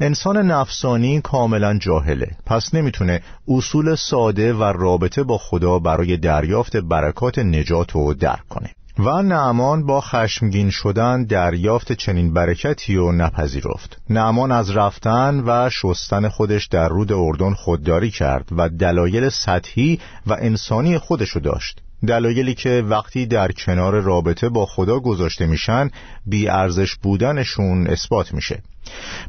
انسان 0.00 0.36
نفسانی 0.36 1.20
کاملا 1.20 1.78
جاهله. 1.78 2.30
پس 2.46 2.74
نمی‌تونه 2.74 3.22
اصول 3.48 3.94
ساده 3.94 4.52
و 4.52 4.62
رابطه 4.62 5.22
با 5.22 5.38
خدا 5.38 5.78
برای 5.78 6.16
دریافت 6.16 6.76
برکات 6.76 7.38
نجات 7.38 7.96
و 7.96 8.14
درک 8.14 8.48
کنه. 8.48 8.70
و 9.04 9.22
نعمان 9.22 9.86
با 9.86 10.00
خشمگین 10.00 10.70
شدن 10.70 11.24
دریافت 11.24 11.92
چنین 11.92 12.34
برکتی 12.34 12.96
و 12.96 13.12
نپذیرفت. 13.12 14.00
نعمان 14.10 14.52
از 14.52 14.70
رفتن 14.70 15.42
و 15.46 15.70
شستن 15.70 16.28
خودش 16.28 16.66
در 16.66 16.88
رود 16.88 17.12
اردن 17.12 17.54
خودداری 17.54 18.10
کرد 18.10 18.48
و 18.52 18.68
دلایل 18.68 19.28
سطحی 19.28 20.00
و 20.26 20.32
انسانی 20.32 20.98
خودشو 20.98 21.40
داشت. 21.40 21.82
دلایلی 22.06 22.54
که 22.54 22.84
وقتی 22.88 23.26
در 23.26 23.52
کنار 23.52 24.00
رابطه 24.00 24.48
با 24.48 24.66
خدا 24.66 25.00
گذاشته 25.00 25.46
میشن 25.46 25.90
بی 26.26 26.48
ارزش 26.48 26.94
بودنشون 26.94 27.86
اثبات 27.86 28.34
میشه. 28.34 28.62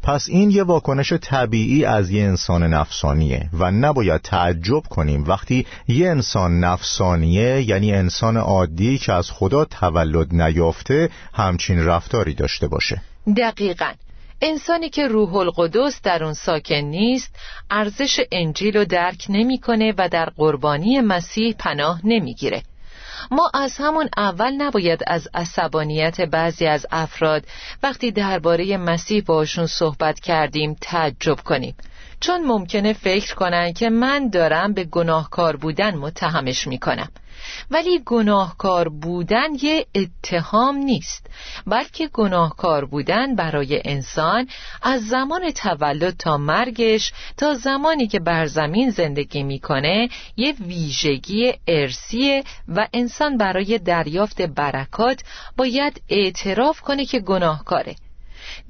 پس 0.02 0.28
این 0.28 0.50
یه 0.50 0.62
واکنش 0.62 1.12
طبیعی 1.12 1.84
از 1.84 2.10
یه 2.10 2.22
انسان 2.22 2.62
نفسانیه 2.62 3.48
و 3.52 3.70
نباید 3.70 4.20
تعجب 4.20 4.82
کنیم 4.90 5.24
وقتی 5.24 5.66
یه 5.88 6.10
انسان 6.10 6.60
نفسانیه 6.60 7.62
یعنی 7.62 7.94
انسان 7.94 8.36
عادی 8.36 8.98
که 8.98 9.12
از 9.12 9.30
خدا 9.30 9.64
تولد 9.64 10.34
نیافته 10.34 11.08
همچین 11.34 11.84
رفتاری 11.84 12.34
داشته 12.34 12.68
باشه. 12.68 13.02
دقیقا. 13.36 13.92
انسانی 14.44 14.90
که 14.90 15.08
روح 15.08 15.34
القدس 15.34 16.02
در 16.02 16.24
اون 16.24 16.32
ساکن 16.32 16.74
نیست 16.74 17.36
ارزش 17.70 18.20
انجیل 18.32 18.76
رو 18.76 18.84
درک 18.84 19.26
نمی‌کنه 19.28 19.94
و 19.98 20.08
در 20.08 20.28
قربانی 20.36 21.00
مسیح 21.00 21.54
پناه 21.58 22.00
نمی‌گیره. 22.04 22.62
ما 23.30 23.50
از 23.54 23.76
همون 23.78 24.08
اول 24.16 24.52
نباید 24.52 25.00
از 25.06 25.28
عصبانیت 25.34 26.20
بعضی 26.20 26.66
از 26.66 26.86
افراد 26.90 27.44
وقتی 27.82 28.10
درباره 28.10 28.76
مسیح 28.76 29.22
باشون 29.26 29.66
صحبت 29.66 30.20
کردیم 30.20 30.76
تعجب 30.80 31.40
کنیم. 31.44 31.74
چون 32.20 32.44
ممکنه 32.44 32.92
فکر 32.92 33.34
کنن 33.34 33.72
که 33.72 33.90
من 33.90 34.28
دارم 34.28 34.74
به 34.74 34.84
گناهکار 34.84 35.56
بودن 35.56 35.94
متهمش 35.94 36.66
می‌کنم. 36.66 37.08
ولی 37.70 38.02
گناهکار 38.06 38.88
بودن 38.88 39.48
یه 39.62 39.86
اتهام 39.94 40.76
نیست 40.76 41.26
بلکه 41.66 42.08
گناهکار 42.08 42.84
بودن 42.84 43.34
برای 43.34 43.82
انسان 43.84 44.48
از 44.82 45.08
زمان 45.08 45.50
تولد 45.50 46.16
تا 46.16 46.36
مرگش 46.36 47.12
تا 47.36 47.54
زمانی 47.54 48.06
که 48.06 48.20
بر 48.20 48.46
زمین 48.46 48.90
زندگی 48.90 49.42
می‌کنه 49.42 50.08
یه 50.36 50.54
ویژگی 50.60 51.52
ارسیه 51.66 52.44
و 52.68 52.88
انسان 52.92 53.36
برای 53.36 53.78
دریافت 53.78 54.42
برکات 54.42 55.22
باید 55.56 56.02
اعتراف 56.08 56.80
کنه 56.80 57.04
که 57.04 57.20
گناهکاره. 57.20 57.96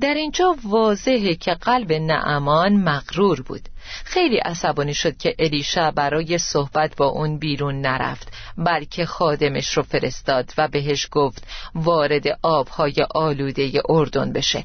در 0.01 0.15
اینجا 0.15 0.57
واضحه 0.65 1.35
که 1.35 1.55
قلب 1.55 1.93
نعمان 1.93 2.77
مغرور 2.77 3.43
بود. 3.43 3.69
خیلی 4.05 4.37
عصبانی 4.37 4.95
شد 4.95 5.17
که 5.17 5.35
الیشا 5.39 5.91
برای 5.91 6.39
صحبت 6.39 6.97
با 6.97 7.07
اون 7.07 7.39
بیرون 7.39 7.81
نرفت 7.81 8.33
بلکه 8.59 9.07
خادمش 9.07 9.69
رو 9.77 9.83
فرستاد 9.83 10.53
و 10.59 10.69
بهش 10.69 11.09
گفت 11.11 11.47
وارد 11.75 12.39
آبهای 12.43 13.07
آلوده 13.15 13.83
اردن 13.89 14.33
بشه. 14.33 14.65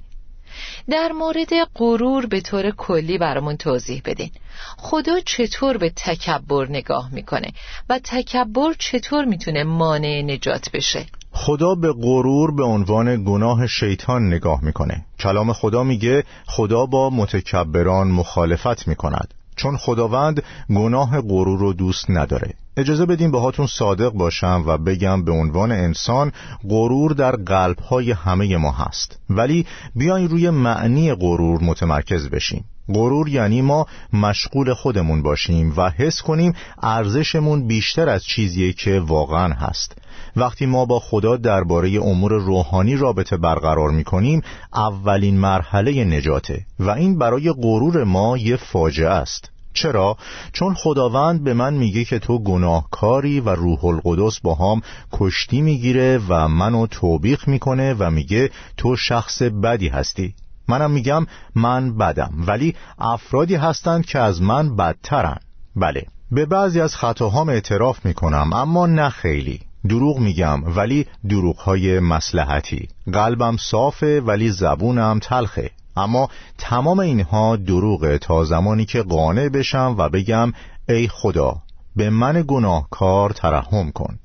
در 0.89 1.11
مورد 1.11 1.49
غرور 1.75 2.25
به 2.25 2.41
طور 2.41 2.71
کلی 2.71 3.17
برامون 3.17 3.57
توضیح 3.57 4.01
بدین. 4.05 4.31
خدا 4.77 5.19
چطور 5.19 5.77
به 5.77 5.89
تکبر 5.89 6.67
نگاه 6.69 7.09
می‌کنه 7.13 7.47
و 7.89 7.99
تکبر 8.03 8.73
چطور 8.79 9.25
می‌تونه 9.25 9.63
مانع 9.63 10.21
نجات 10.21 10.69
بشه؟ 10.73 11.05
خدا 11.31 11.75
به 11.75 11.93
غرور 11.93 12.55
به 12.55 12.63
عنوان 12.63 13.23
گناه 13.23 13.67
شیطان 13.67 14.27
نگاه 14.27 14.63
می‌کنه. 14.63 15.05
کلام 15.19 15.53
خدا 15.53 15.83
میگه 15.83 16.23
خدا 16.45 16.85
با 16.85 17.09
متکبران 17.09 18.07
مخالفت 18.07 18.87
می‌کند. 18.87 19.33
چون 19.55 19.77
خداوند 19.77 20.43
گناه 20.69 21.21
غرور 21.21 21.59
رو 21.59 21.73
دوست 21.73 22.05
نداره. 22.09 22.53
اجازه 22.77 23.05
بدیم 23.05 23.31
باهاتون 23.31 23.67
صادق 23.67 24.09
باشم 24.09 24.63
و 24.67 24.77
بگم 24.77 25.23
به 25.23 25.31
عنوان 25.31 25.71
انسان 25.71 26.31
غرور 26.69 27.11
در 27.11 27.35
قلبهای 27.35 28.11
همه 28.11 28.57
ما 28.57 28.71
هست. 28.71 29.19
ولی 29.29 29.65
بیاین 29.95 30.29
روی 30.29 30.49
معنی 30.49 31.13
غرور 31.13 31.63
متمرکز 31.63 32.29
بشیم. 32.29 32.65
غرور 32.93 33.29
یعنی 33.29 33.61
ما 33.61 33.85
مشغول 34.13 34.73
خودمون 34.73 35.21
باشیم 35.21 35.73
و 35.77 35.89
حس 35.89 36.21
کنیم 36.21 36.53
ارزشمون 36.81 37.67
بیشتر 37.67 38.09
از 38.09 38.23
چیزیه 38.23 38.73
که 38.73 38.99
واقعا 38.99 39.53
هست. 39.53 39.95
وقتی 40.35 40.65
ما 40.65 40.85
با 40.85 40.99
خدا 40.99 41.37
درباره 41.37 41.89
امور 42.03 42.31
روحانی 42.33 42.95
رابطه 42.95 43.37
برقرار 43.37 43.89
می 43.89 44.03
کنیم 44.03 44.41
اولین 44.73 45.37
مرحله 45.37 46.03
نجاته 46.03 46.65
و 46.79 46.89
این 46.89 47.17
برای 47.17 47.51
غرور 47.51 48.03
ما 48.03 48.37
یه 48.37 48.55
فاجعه 48.55 49.09
است. 49.09 49.51
چرا؟ 49.77 50.17
چون 50.53 50.73
خداوند 50.73 51.43
به 51.43 51.53
من 51.53 51.73
میگه 51.73 52.05
که 52.05 52.19
تو 52.19 52.39
گناهکاری 52.39 53.39
و 53.39 53.49
روح 53.49 53.85
القدس 53.85 54.39
با 54.39 54.55
هم 54.55 54.81
کشتی 55.11 55.61
می‌گیره 55.61 56.21
و 56.29 56.47
منو 56.47 56.87
توبیخ 56.87 57.47
می‌کنه 57.47 57.93
و 57.99 58.11
میگه 58.11 58.49
تو 58.77 58.95
شخص 58.95 59.41
بدی 59.41 59.87
هستی. 59.87 60.33
منم 60.67 60.91
میگم 60.91 61.25
من 61.55 61.97
بدم 61.97 62.33
ولی 62.47 62.75
افرادی 62.99 63.55
هستند 63.55 64.05
که 64.05 64.19
از 64.19 64.41
من 64.41 64.75
بدترن. 64.75 65.37
بله 65.75 66.05
به 66.31 66.45
بعضی 66.45 66.81
از 66.81 66.95
خطاهام 66.95 67.49
اعتراف 67.49 68.05
می‌کنم 68.05 68.53
اما 68.53 68.85
نه 68.85 69.09
خیلی. 69.09 69.59
دروغ 69.89 70.19
میگم 70.19 70.77
ولی 70.77 71.05
دروغهای 71.29 71.99
مسلحتی 71.99 72.87
قلبم 73.13 73.57
صافه 73.57 74.21
ولی 74.21 74.49
زبونم 74.49 75.19
تلخه. 75.19 75.71
اما 75.97 76.29
تمام 76.57 76.99
اینها 76.99 77.55
دروغه 77.55 78.17
تا 78.17 78.43
زمانی 78.43 78.85
که 78.85 79.01
قانع 79.01 79.49
بشم 79.49 79.95
و 79.97 80.09
بگم 80.09 80.53
ای 80.89 81.07
خدا 81.07 81.55
به 81.95 82.09
من 82.09 82.43
گناهکار 82.47 83.29
ترحم 83.29 83.91
کن. 83.91 84.19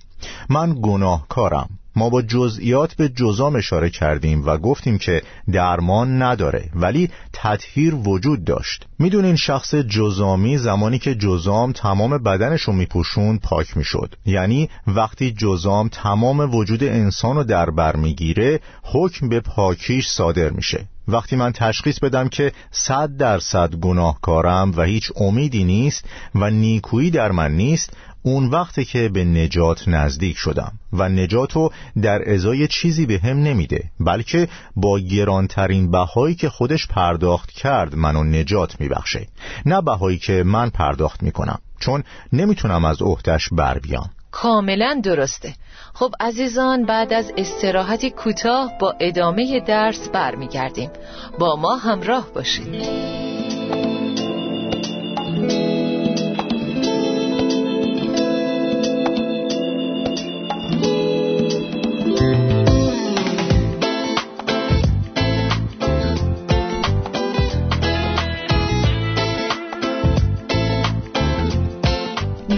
من 0.48 0.76
گناهکارم. 0.82 1.68
ما 1.96 2.08
با 2.08 2.22
جزئیات 2.22 2.94
به 2.94 3.08
جزام 3.08 3.56
اشاره 3.56 3.90
کردیم 3.90 4.46
و 4.46 4.58
گفتیم 4.58 4.98
که 4.98 5.22
درمان 5.52 6.22
نداره 6.22 6.70
ولی 6.74 7.10
تطهیر 7.32 7.94
وجود 7.94 8.44
داشت. 8.44 8.86
می‌دونین 8.98 9.36
شخص 9.36 9.74
جزامی 9.74 10.58
زمانی 10.58 10.98
که 10.98 11.14
جزام 11.14 11.72
تمام 11.72 12.18
بدنش 12.18 12.68
میپوشون 12.68 13.38
پاک 13.38 13.76
می‌شد. 13.76 14.14
یعنی 14.26 14.68
وقتی 14.86 15.32
جزام 15.32 15.88
تمام 15.88 16.54
وجود 16.54 16.84
انسان 16.84 17.36
رو 17.36 17.44
در 17.44 17.70
بر 17.70 17.96
می‌گیره 17.96 18.60
حکم 18.82 19.28
به 19.28 19.40
پاکیش 19.40 20.08
صادر 20.08 20.50
میشه. 20.50 20.88
وقتی 21.08 21.36
من 21.36 21.52
تشخیص 21.52 21.98
بدم 21.98 22.28
که 22.28 22.52
صد 22.70 23.16
درصد 23.16 23.74
گناهکارم 23.74 24.72
و 24.76 24.82
هیچ 24.82 25.12
امیدی 25.16 25.64
نیست 25.64 26.04
و 26.34 26.50
نیکویی 26.50 27.10
در 27.10 27.30
من 27.32 27.52
نیست 27.52 27.90
اون 28.22 28.46
وقتی 28.46 28.84
که 28.84 29.08
به 29.08 29.24
نجات 29.24 29.88
نزدیک 29.88 30.36
شدم 30.36 30.72
و 30.92 31.08
نجاتو 31.08 31.70
در 32.02 32.32
ازای 32.34 32.68
چیزی 32.68 33.06
به 33.06 33.18
هم 33.18 33.38
نمیده 33.38 33.90
بلکه 34.00 34.48
با 34.76 34.98
گرانترین 34.98 35.90
بهایی 35.90 36.34
که 36.34 36.48
خودش 36.48 36.86
پرداخت 36.86 37.50
کرد 37.50 37.94
منو 37.94 38.24
نجات 38.24 38.80
میبخشه. 38.80 39.26
نه 39.66 39.82
بهایی 39.82 40.18
که 40.18 40.42
من 40.46 40.70
پرداخت 40.70 41.22
می‌کنم 41.22 41.58
چون 41.80 42.04
نمی‌تونم 42.32 42.84
از 42.84 43.02
عهدش 43.02 43.48
بر 43.52 43.78
بیام. 43.78 44.10
کاملا 44.32 45.00
درسته. 45.04 45.54
خب 45.94 46.10
عزیزان 46.20 46.86
بعد 46.86 47.12
از 47.12 47.32
استراحتی 47.36 48.10
کوتاه 48.10 48.78
با 48.80 48.94
ادامه 49.00 49.60
درس 49.60 50.08
برمیگردیم. 50.08 50.90
با 51.38 51.56
ما 51.56 51.76
همراه 51.76 52.32
باشید. 52.34 53.51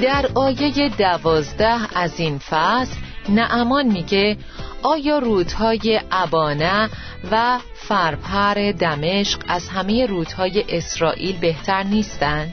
در 0.04 0.30
آیه 0.34 0.88
دوازده 0.88 1.98
از 1.98 2.20
این 2.20 2.38
فصل 2.38 2.96
نعمان 3.28 3.86
میگه 3.86 4.36
آیا 4.82 5.18
رودهای 5.18 6.00
ابانه 6.10 6.90
و 7.30 7.58
فرپر 7.74 8.72
دمشق 8.72 9.42
از 9.48 9.68
همه 9.68 10.06
رودهای 10.06 10.64
اسرائیل 10.68 11.38
بهتر 11.38 11.82
نیستند؟ 11.82 12.52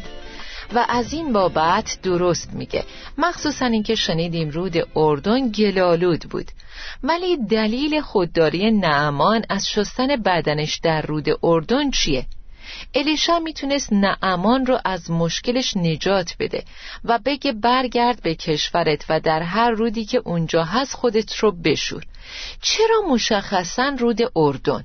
و 0.75 0.85
از 0.89 1.13
این 1.13 1.33
بابت 1.33 1.97
درست 2.03 2.53
میگه 2.53 2.83
مخصوصا 3.17 3.65
اینکه 3.65 3.95
شنیدیم 3.95 4.49
رود 4.49 4.87
اردن 4.95 5.49
گلالود 5.49 6.21
بود 6.29 6.51
ولی 7.03 7.37
دلیل 7.37 8.01
خودداری 8.01 8.71
نعمان 8.71 9.41
از 9.49 9.69
شستن 9.69 10.07
بدنش 10.07 10.79
در 10.83 11.01
رود 11.01 11.25
اردن 11.43 11.91
چیه؟ 11.91 12.25
الیشا 12.95 13.39
می‌تونست 13.39 13.93
نعمان 13.93 14.65
رو 14.65 14.79
از 14.85 15.11
مشکلش 15.11 15.77
نجات 15.77 16.35
بده 16.39 16.63
و 17.05 17.19
بگه 17.25 17.51
برگرد 17.51 18.21
به 18.21 18.35
کشورت 18.35 19.05
و 19.09 19.19
در 19.19 19.41
هر 19.41 19.71
رودی 19.71 20.05
که 20.05 20.21
اونجا 20.25 20.63
هست 20.63 20.93
خودت 20.93 21.35
رو 21.35 21.51
بشور. 21.51 22.03
چرا 22.61 23.01
مشخصا 23.09 23.95
رود 23.99 24.19
اردن؟ 24.35 24.83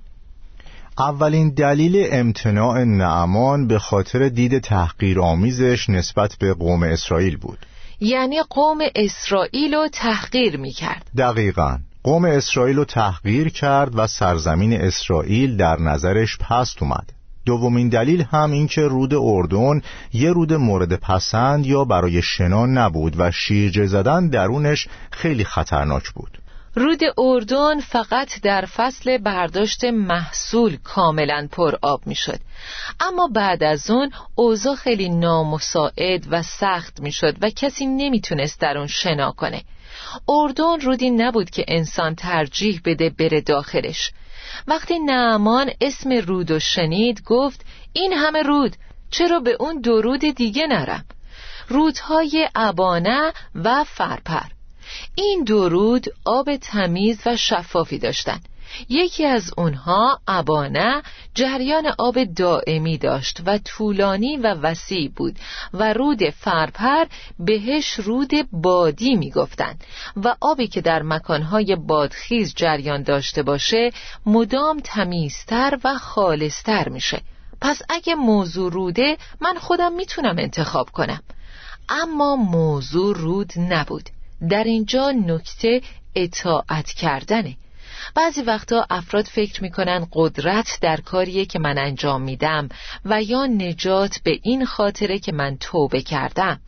اولین 0.99 1.51
دلیل 1.51 2.09
امتناع 2.11 2.85
نعمان 2.85 3.67
به 3.67 3.79
خاطر 3.79 4.29
دید 4.29 4.59
تحقیر 4.59 5.21
آمیزش 5.21 5.91
نسبت 5.91 6.37
به 6.41 6.55
قوم 6.55 6.83
اسرائیل 6.83 7.37
بود. 7.37 7.59
یعنی 8.01 8.43
قوم 8.51 8.79
اسرائیل 8.95 9.75
رو 9.75 9.89
تحقیر 9.93 10.57
می‌کرد. 10.57 11.11
دقیقا. 11.19 11.79
قوم 12.03 12.25
اسرائیل 12.25 12.77
رو 12.77 12.85
تحقیر 12.85 13.49
کرد 13.49 13.99
و 13.99 14.07
سرزمین 14.07 14.81
اسرائیل 14.81 15.57
در 15.57 15.77
نظرش 15.81 16.39
پست 16.39 16.83
اومد. 16.83 17.13
دومین 17.47 17.89
دلیل 17.89 18.23
هم 18.23 18.53
این 18.53 18.67
که 18.67 18.81
رود 18.81 19.15
اردن 19.15 19.83
یه 20.13 20.33
رود 20.33 20.53
مورد 20.53 20.97
پسند 20.97 21.67
یا 21.67 21.85
برای 21.85 22.23
شنا 22.23 22.67
نبود 22.67 23.15
و 23.19 23.31
شیرجه 23.31 23.87
زدن 23.87 24.29
درونش 24.29 24.89
خیلی 25.11 25.45
خطرناک 25.45 26.11
بود. 26.11 26.39
رود 26.75 27.01
اردن 27.19 27.81
فقط 27.81 28.41
در 28.43 28.65
فصل 28.65 29.19
برداشت 29.19 29.85
محصول 29.85 30.77
کاملا 30.85 31.49
پر 31.53 31.75
آب 31.83 32.01
می‌شد. 32.07 32.39
اما 33.01 33.29
بعد 33.35 33.63
از 33.63 33.91
اون 33.91 34.11
اوضاع 34.35 34.75
خیلی 34.75 35.09
نامساعد 35.09 36.27
و 36.31 36.43
سخت 36.43 37.01
می‌شد 37.01 37.37
و 37.41 37.51
کسی 37.51 37.87
نمی‌تونست 37.87 38.61
در 38.61 38.79
اون 38.79 38.87
شنا 38.87 39.33
کنه. 39.33 39.63
اردن 40.29 40.81
رودی 40.81 41.11
نبود 41.11 41.51
که 41.51 41.65
انسان 41.69 42.15
ترجیح 42.15 42.81
بده 42.85 43.11
بره 43.11 43.41
داخلش. 43.41 44.13
وقتی 44.67 44.99
نعمان 44.99 45.71
اسم 45.81 46.13
رود 46.13 46.59
شنید 46.59 47.23
گفت 47.25 47.61
این 47.93 48.13
همه 48.13 48.43
رود 48.43 48.77
چرا 49.11 49.41
به 49.41 49.57
اون 49.61 49.81
دو 49.81 50.01
رود 50.01 50.21
دیگه 50.21 50.67
نرم؟ 50.67 51.05
رودهای 51.69 52.49
ابانه 52.55 53.33
و 53.55 53.85
فرپر. 53.85 54.47
این 55.15 55.45
دو 55.45 55.69
رود 55.69 56.07
آب 56.25 56.57
تمیز 56.57 57.21
و 57.27 57.37
شفافی 57.37 57.99
داشتند 57.99 58.49
یکی 58.89 59.25
از 59.25 59.53
اونها 59.57 60.21
ابانه 60.29 61.03
جریان 61.35 61.87
آب 61.99 62.25
دائمی 62.25 62.99
داشت 62.99 63.41
و 63.47 63.59
طولانی 63.59 64.37
و 64.37 64.55
وسیع 64.55 65.11
بود 65.17 65.39
و 65.75 65.93
رود 65.93 66.31
فرپر 66.31 67.05
بهش 67.39 67.95
رود 67.95 68.31
بادی 68.53 69.15
می‌گفتند 69.15 69.85
و 70.17 70.37
آبی 70.41 70.67
که 70.69 70.81
در 70.81 71.03
مکانهای 71.03 71.77
بادخیز 71.77 72.55
جریان 72.57 73.03
داشته 73.03 73.43
باشه 73.43 73.91
مدام 74.27 74.81
تمیزتر 74.85 75.79
و 75.85 75.99
خالصتر 75.99 76.89
میشه. 76.89 77.21
پس 77.61 77.83
اگه 77.89 78.15
موضوع 78.15 78.73
روده 78.73 79.17
من 79.41 79.55
خودم 79.59 79.93
می‌تونم 79.93 80.39
انتخاب 80.39 80.91
کنم. 80.91 81.23
اما 81.89 82.37
موضوع 82.37 83.17
رود 83.17 83.53
نبود. 83.57 84.11
در 84.51 84.65
اینجا 84.65 85.11
نکته 85.11 85.83
اطاعت 86.15 86.91
کردنه. 86.91 87.57
بعضی 88.15 88.43
وقتا 88.43 88.87
افراد 88.91 89.25
فکر 89.25 89.63
می‌کنن 89.63 90.07
قدرت 90.13 90.79
در 90.81 91.01
کاریه 91.01 91.45
که 91.45 91.59
من 91.59 91.79
انجام 91.79 92.23
میدم 92.23 92.69
و 93.05 93.23
یا 93.23 93.47
نجات 93.47 94.19
به 94.25 94.41
این 94.43 94.65
خاطره 94.65 95.19
که 95.19 95.33
من 95.33 95.57
توبه 95.61 96.03
کردم. 96.03 96.61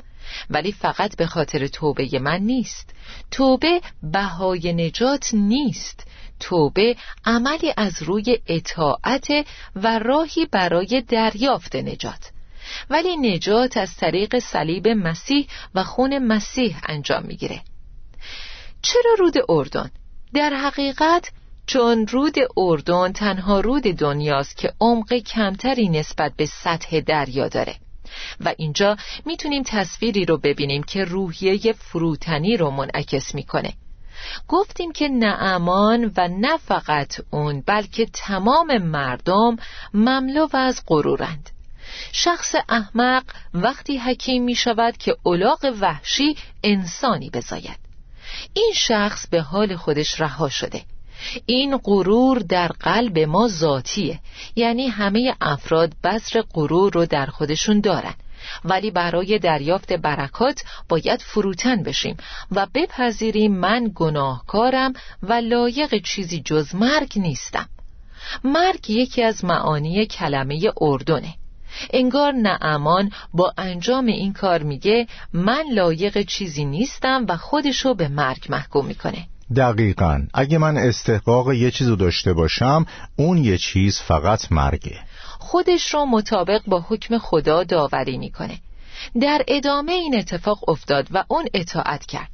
ولی 0.51 0.73
فقط 0.73 1.17
به 1.17 1.27
خاطر 1.27 1.67
توبه 1.67 2.19
من 2.19 2.41
نیست. 2.41 2.95
توبه 3.31 3.81
بهای 4.03 4.73
نجات 4.73 5.31
نیست. 5.35 6.05
توبه 6.41 6.97
عملی 7.25 7.73
از 7.77 8.03
روی 8.03 8.39
اطاعت 8.47 9.29
و 9.77 9.99
راهی 9.99 10.47
برای 10.47 11.03
دریافت 11.09 11.77
نجات. 11.77 12.31
ولی 12.91 13.17
نجات 13.17 13.77
از 13.77 13.97
طریق 13.97 14.39
صلیب 14.39 14.89
مسیح 14.89 15.47
و 15.75 15.85
خون 15.85 16.19
مسیح 16.19 16.77
انجام 16.87 17.23
می‌گیره. 17.27 17.61
چرا 18.83 19.15
رود 19.19 19.35
اردن؟ 19.49 19.91
در 20.35 20.55
حقیقت 20.55 21.31
چون 21.67 22.07
رود 22.07 22.35
اردن 22.57 23.13
تنها 23.13 23.61
رود 23.61 23.83
دنیاست 23.83 24.57
که 24.57 24.73
عمق 24.81 25.13
کمتری 25.13 25.89
نسبت 25.89 26.33
به 26.37 26.47
سطح 26.47 27.01
دریا 27.01 27.49
داره. 27.49 27.77
و 28.41 28.55
اینجا 28.59 28.97
می‌تونیم 29.27 29.63
تصویری 29.67 30.25
رو 30.25 30.39
ببینیم 30.39 30.83
که 30.83 31.05
روحیه 31.05 31.73
فروتنی 31.73 32.57
رو 32.57 32.71
منعکس 32.71 33.35
می‌کنه. 33.35 33.73
گفتیم 34.49 34.93
که 34.93 35.09
نعمان 35.09 36.13
و 36.17 36.29
نه 36.29 36.57
فقط 36.57 37.21
اون 37.31 37.63
بلکه 37.67 38.07
تمام 38.07 38.79
مردم 38.79 39.57
مملو 39.95 40.49
از 40.53 40.83
غرورند. 40.87 41.51
شخص 42.13 42.55
احمق 42.69 43.25
وقتی 43.55 43.99
حکیم 43.99 44.45
می 44.45 44.55
شود 44.55 44.97
که 44.97 45.17
اولاغ 45.23 45.75
وحشی 45.81 46.37
انسانی 46.63 47.31
بزاید. 47.31 47.88
این 48.55 48.73
شخص 48.75 49.27
به 49.27 49.41
حال 49.41 49.77
خودش 49.77 50.21
رها 50.21 50.49
شده. 50.49 50.83
این 51.47 51.77
غرور 51.77 52.39
در 52.39 52.69
قلب 52.69 53.19
ما 53.19 53.49
ذاتیه. 53.49 54.21
یعنی 54.57 54.87
همه 54.87 55.35
افراد 55.41 55.93
بذر 56.05 56.43
غرور 56.55 56.93
رو 56.93 57.07
در 57.07 57.27
خودشون 57.27 57.81
دارن. 57.81 58.15
ولی 58.65 58.91
برای 58.91 59.39
دریافت 59.39 59.93
برکات 59.93 60.63
باید 60.89 61.23
فروتن 61.23 61.83
بشیم 61.83 62.17
و 62.53 62.67
بپذیریم 62.75 63.57
من 63.57 63.93
گناهکارم 63.95 64.93
و 65.23 65.33
لایق 65.33 66.03
چیزی 66.03 66.41
جز 66.45 66.75
مرگ 66.75 67.13
نیستم. 67.17 67.69
مرگ 68.45 68.91
یکی 68.91 69.23
از 69.23 69.45
معانی 69.45 70.07
کلمه 70.07 70.73
اردنه. 70.81 71.35
انگار 71.91 72.33
نعمان 72.33 73.13
با 73.35 73.55
انجام 73.59 74.07
این 74.07 74.33
کار 74.33 74.63
میگه 74.63 75.07
من 75.33 75.65
لایق 75.73 76.23
چیزی 76.23 76.65
نیستم 76.65 77.27
و 77.29 77.37
خودشو 77.37 77.95
به 77.95 78.09
مرگ 78.09 78.47
محکوم 78.49 78.87
می‌کنه. 78.87 79.27
دقیقا. 79.57 80.27
اگه 80.35 80.59
من 80.59 80.77
استحقاق 80.77 81.53
یه 81.53 81.71
چیزو 81.71 81.97
داشته 81.97 82.33
باشم 82.33 82.87
اون 83.17 83.39
یه 83.39 83.59
چیز 83.59 84.01
فقط 84.01 84.53
مرگه. 84.53 84.99
خودش 85.39 85.95
رو 85.95 86.07
مطابق 86.07 86.61
با 86.67 86.85
حکم 86.89 87.19
خدا 87.19 87.65
داوری 87.65 88.19
می‌کنه. 88.19 88.59
در 89.21 89.45
ادامه 89.49 89.93
این 89.93 90.19
اتفاق 90.19 90.69
افتاد 90.69 91.09
و 91.11 91.25
اون 91.29 91.47
اطاعت 91.55 92.07
کرد. 92.07 92.29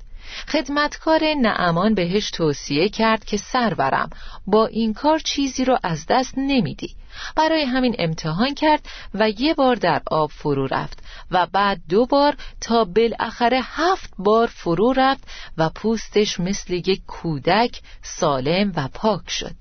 خدمتکار 0.49 1.21
نعمان 1.35 1.95
بهش 1.95 2.31
توصیه 2.31 2.89
کرد 2.89 3.25
که 3.25 3.37
سرورم 3.37 4.11
با 4.47 4.67
این 4.67 4.95
کار 4.95 5.19
چیزی 5.19 5.65
رو 5.65 5.79
از 5.83 6.07
دست 6.09 6.35
نمیدی. 6.37 6.95
برای 7.37 7.65
همین 7.65 7.97
امتحان 7.99 8.55
کرد 8.55 8.89
و 9.15 9.31
یه 9.31 9.55
بار 9.55 9.75
در 9.75 10.03
آب 10.07 10.31
فرو 10.31 10.67
رفت 10.67 10.99
و 11.31 11.47
بعد 11.47 11.81
دو 11.89 12.07
بار 12.07 12.37
تا 12.61 12.85
بالاخره 12.85 13.61
هفت 13.63 14.13
بار 14.19 14.47
فرو 14.47 14.93
رفت 14.93 15.25
و 15.59 15.69
پوستش 15.69 16.41
مثل 16.41 16.75
یک 16.75 17.01
کودک 17.07 17.81
سالم 18.03 18.73
و 18.77 18.89
پاک 18.89 19.31
شد. 19.31 19.55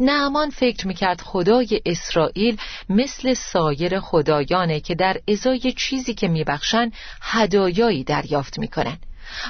نعمان 0.00 0.50
فکر 0.50 0.86
می‌کرد 0.86 1.20
خدای 1.20 1.80
اسرائیل 1.86 2.56
مثل 2.88 3.34
سایر 3.34 4.00
خدایانه 4.00 4.80
که 4.80 4.94
در 4.94 5.20
ازای 5.28 5.72
چیزی 5.72 6.14
که 6.14 6.28
میبخشن 6.28 6.90
هدایایی 7.22 8.04
دریافت 8.04 8.58
می‌کنن. 8.58 8.98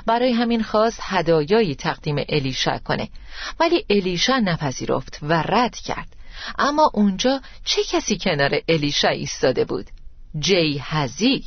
برای 0.07 0.33
همین 0.33 0.63
خواست 0.63 1.01
هدایایی 1.03 1.75
تقدیم 1.75 2.17
الیشا 2.29 2.79
کنه. 2.79 3.09
ولی 3.61 3.85
الیشا 3.91 4.39
نپذیرفت 4.39 5.19
و 5.23 5.43
رد 5.43 5.77
کرد. 5.77 6.09
اما 6.59 6.91
اونجا 6.95 7.41
چه 7.65 7.85
کسی 7.85 8.19
کنار 8.19 8.61
الیشا 8.69 9.09
ایستاده 9.09 9.65
بود؟ 9.65 9.87
جی 10.39 10.79
هزی. 10.83 11.45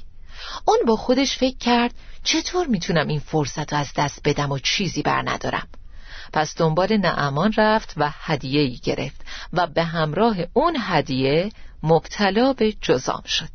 اون 0.66 0.78
با 0.88 0.96
خودش 0.96 1.38
فکر 1.38 1.58
کرد 1.58 1.94
چطور 2.24 2.68
می‌تونم 2.68 3.08
این 3.08 3.20
فرصت 3.20 3.74
رو 3.74 3.80
از 3.80 3.92
دست 3.98 4.22
بدم 4.26 4.52
و 4.52 4.60
چیزی 4.60 5.02
بر 5.02 5.22
ندارم. 5.30 5.68
پس 6.34 6.58
دنبال 6.58 6.98
نعمان 6.98 7.54
رفت 7.58 7.94
و 7.98 8.12
هدیه 8.14 8.62
ای 8.62 8.78
گرفت 8.84 9.22
و 9.54 9.68
به 9.68 9.84
همراه 9.84 10.38
اون 10.54 10.78
هدیه 10.80 11.52
مبتلا 11.84 12.54
به 12.54 12.74
جزام 12.82 13.24
شد. 13.26 13.50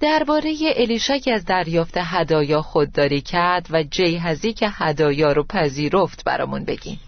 درباره 0.00 0.54
الیشا 0.76 1.18
که 1.18 1.32
از 1.32 1.44
دریافت 1.44 1.96
هدایا 1.96 2.62
خودداری 2.62 3.20
کرد 3.20 3.66
و 3.70 3.82
جیهزی 3.82 4.52
که 4.52 4.68
هدایا 4.68 5.32
رو 5.32 5.44
پذیرفت 5.44 6.24
برامون 6.24 6.64
بگین. 6.64 6.98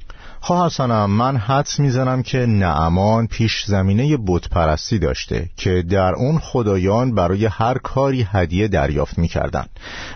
خواهرسانم 0.43 1.11
من 1.11 1.37
حدس 1.37 1.81
می‌زنم 1.81 2.23
که 2.23 2.39
نعمان 2.39 3.27
پیش 3.27 3.65
زمینه 3.67 4.17
پرستی 4.51 4.99
داشته 4.99 5.51
که 5.57 5.83
در 5.83 6.15
اون 6.15 6.39
خدایان 6.39 7.15
برای 7.15 7.47
هر 7.47 7.79
کاری 7.79 8.27
هدیه 8.31 8.69
دریافت 8.69 9.19
می‌کردن. 9.19 9.67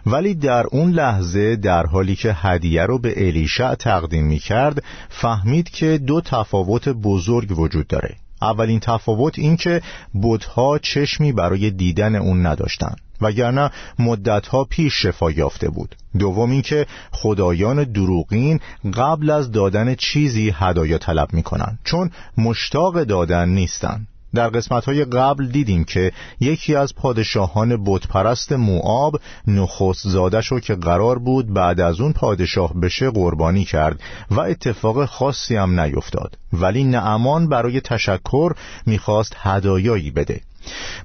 ولی 0.07 0.35
در 0.35 0.67
اون 0.67 0.91
لحظه 0.91 1.57
در 1.57 1.87
حالی 1.87 2.17
که 2.17 2.33
هدیه 2.33 2.83
رو 2.83 2.99
به 2.99 3.29
الیشع 3.29 3.75
تقدیم 3.75 4.27
می‌کرد 4.27 4.83
فهمید 5.09 5.69
که 5.71 5.99
دو 5.99 6.21
تفاوت 6.21 6.89
بزرگ 6.89 7.59
وجود 7.59 7.87
داره. 7.87 8.17
اولین 8.44 8.80
تفاوت 8.80 9.38
این 9.38 9.57
که 9.57 9.83
بودها 10.12 10.78
چشمی 10.78 11.33
برای 11.33 11.70
دیدن 11.70 12.14
اون 12.16 12.46
نداشتن 12.46 12.94
وگرنه 13.20 13.70
مدتها 13.98 14.64
پیش 14.64 14.92
شفا 14.94 15.30
یافته 15.30 15.68
بود. 15.68 15.96
دوم 16.18 16.50
اینکه 16.50 16.87
خدایان 17.12 17.85
دروغین 17.85 18.61
قبل 18.94 19.30
از 19.30 19.52
دادن 19.52 19.94
چیزی 19.94 20.54
هدایا 20.54 20.98
طلب 20.98 21.33
می‌کنن 21.33 21.78
چون 21.85 22.11
مشتاق 22.38 23.02
دادن 23.02 23.48
نیستن. 23.48 24.07
در 24.35 24.49
قسمت 24.49 24.85
های 24.85 25.05
قبل 25.05 25.47
دیدیم 25.47 25.85
که 25.85 26.12
یکی 26.40 26.75
از 26.75 26.94
پادشاهان 26.94 27.85
بتپرست 27.85 28.53
موآب 28.53 29.20
نخست 29.47 30.09
زادش 30.09 30.47
رو 30.47 30.61
که 30.61 30.75
قرار 30.75 31.18
بود 31.18 31.53
بعد 31.53 31.81
از 31.81 32.01
اون 32.01 32.12
پادشاه 32.12 32.75
بشه 32.75 33.11
قربانی 33.11 33.64
کرد 33.64 34.01
و 34.31 34.40
اتفاق 34.40 35.05
خاصی 35.05 35.57
هم 35.57 35.81
نیفتاد. 35.81 36.38
ولی 36.53 36.85
نعمان 36.85 37.49
برای 37.49 37.81
تشکر 37.81 38.53
می‌خواست 38.87 39.37
هدایایی 39.38 40.11
بده. 40.11 40.40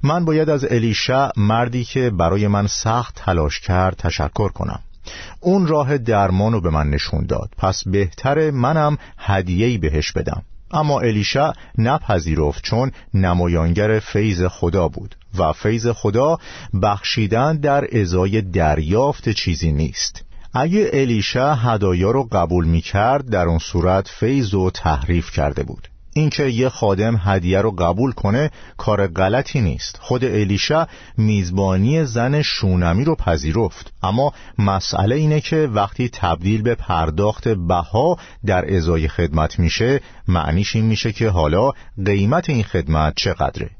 من 0.02 0.24
باید 0.24 0.50
از 0.50 0.64
الیشع 0.64 1.28
مردی 1.36 1.84
که 1.84 2.10
برای 2.10 2.48
من 2.48 2.66
سخت 2.66 3.14
تلاش 3.14 3.60
کرد 3.60 3.96
تشکر 3.96 4.48
کنم. 4.48 4.80
اون 5.40 5.66
راه 5.66 5.98
درمان 5.98 6.52
رو 6.52 6.60
به 6.60 6.70
من 6.70 6.90
نشون 6.90 7.26
داد. 7.26 7.50
پس 7.58 7.82
بهتر 7.86 8.50
منم 8.50 8.98
هدیهی 9.18 9.78
بهش 9.78 10.12
بدم. 10.12 10.42
اما 10.70 11.00
الیشا 11.00 11.52
نپذیرفت 11.78 12.62
چون 12.62 12.92
نمایانگر 13.14 13.98
فیض 13.98 14.44
خدا 14.44 14.88
بود 14.88 15.16
و 15.38 15.52
فیض 15.52 15.88
خدا 15.88 16.38
بخشیدن 16.82 17.56
در 17.56 18.00
ازای 18.00 18.40
دریافت 18.40 19.28
چیزی 19.28 19.72
نیست. 19.72 20.24
اگه 20.54 20.90
الیشا 20.92 21.54
هدایا 21.54 22.10
رو 22.10 22.28
قبول 22.32 22.64
می 22.64 22.80
کرد 22.80 23.30
در 23.30 23.46
اون 23.46 23.58
صورت 23.58 24.08
فیض 24.08 24.54
و 24.54 24.70
تحریف 24.70 25.30
کرده 25.30 25.62
بود. 25.62 25.88
اینکه 26.14 26.44
یه 26.44 26.68
خادم 26.68 27.20
هدیه 27.24 27.60
رو 27.60 27.70
قبول 27.70 28.12
کنه 28.12 28.50
کار 28.76 29.06
غلطی 29.06 29.60
نیست. 29.60 29.98
خود 30.00 30.24
الیشا 30.24 30.86
میزبانی 31.16 32.04
زن 32.04 32.42
شونمی 32.42 33.04
رو 33.04 33.14
پذیرفت. 33.14 33.92
اما 34.02 34.32
مسئله 34.58 35.14
اینه 35.14 35.40
که 35.40 35.56
وقتی 35.56 36.08
تبدیل 36.08 36.62
به 36.62 36.74
پرداخت 36.74 37.48
بها 37.48 38.16
در 38.46 38.76
ازای 38.76 39.08
خدمت 39.08 39.58
میشه 39.58 40.00
معنیش 40.28 40.76
این 40.76 40.84
میشه 40.84 41.12
که 41.12 41.28
حالا 41.28 41.70
قیمت 42.06 42.50
این 42.50 42.62
خدمت 42.62 43.12
چقدره. 43.16 43.70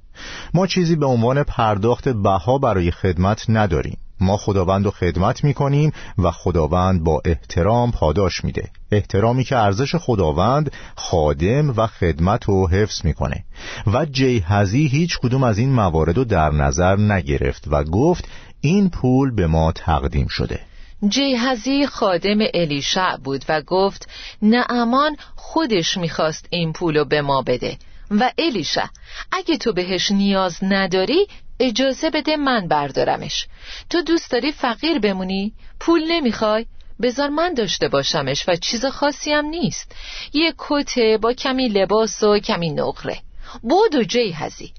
ما 0.54 0.66
چیزی 0.66 0.96
به 0.96 1.06
عنوان 1.06 1.42
پرداخت 1.42 2.08
بها 2.08 2.58
برای 2.58 2.90
خدمت 2.90 3.44
نداریم. 3.48 3.98
ما 4.20 4.36
خداوند 4.36 4.84
رو 4.84 4.90
خدمت 4.90 5.44
می‌کنیم 5.44 5.92
و 6.18 6.30
خداوند 6.30 7.04
با 7.04 7.22
احترام 7.24 7.92
پاداش 7.92 8.44
میده. 8.44 8.70
احترامی 8.92 9.44
که 9.44 9.56
ارزش 9.56 9.94
خداوند 9.94 10.72
خادم 10.96 11.70
و 11.76 11.86
خدمت 11.86 12.44
رو 12.44 12.68
حفظ 12.68 13.04
می‌کنه. 13.04 13.44
و 13.86 14.06
جیهزی 14.06 14.86
هیچ 14.86 15.18
کدوم 15.18 15.42
از 15.42 15.58
این 15.58 15.72
موارد 15.72 16.16
رو 16.16 16.24
در 16.24 16.50
نظر 16.50 16.96
نگرفت 16.96 17.64
و 17.66 17.84
گفت 17.84 18.28
این 18.60 18.90
پول 18.90 19.34
به 19.34 19.46
ما 19.46 19.72
تقدیم 19.72 20.26
شده. 20.26 20.60
جیهزی 21.08 21.86
خادم 21.86 22.38
الیشع 22.54 23.16
بود 23.16 23.44
و 23.48 23.62
گفت 23.62 24.08
نعمان 24.42 25.16
خودش 25.36 25.96
می‌خواست 25.96 26.46
این 26.50 26.72
پولو 26.72 27.04
به 27.04 27.22
ما 27.22 27.42
بده. 27.42 27.78
و 28.10 28.32
الیشع 28.38 28.86
اگه 29.32 29.56
تو 29.56 29.72
بهش 29.72 30.10
نیاز 30.10 30.58
نداری 30.62 31.26
اجازه 31.60 32.10
بده 32.10 32.36
من 32.36 32.68
بردارمش. 32.68 33.46
تو 33.90 34.02
دوست 34.02 34.30
داری 34.30 34.52
فقیر 34.52 34.98
بمونی؟ 34.98 35.52
پول 35.80 36.02
نمی‌خوای؟ 36.08 36.66
بذار 37.02 37.28
من 37.28 37.54
داشته 37.54 37.88
باشمش 37.88 38.48
و 38.48 38.56
چیز 38.56 38.86
خاصی 38.86 39.32
هم 39.32 39.44
نیست. 39.44 39.96
یه 40.32 40.54
کته 40.58 41.18
با 41.22 41.32
کمی 41.32 41.68
لباس 41.68 42.22
و 42.22 42.38
کمی 42.38 42.70
نقره. 42.70 43.18
بود 43.62 43.94
و 43.94 44.02
جی 44.04 44.32
هزی. 44.32 44.72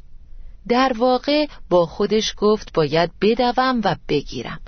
در 0.67 0.93
واقع 0.97 1.47
با 1.69 1.85
خودش 1.85 2.33
گفت 2.37 2.73
باید 2.73 3.11
بدوم 3.21 3.81
و 3.83 3.95
بگیرم. 4.09 4.59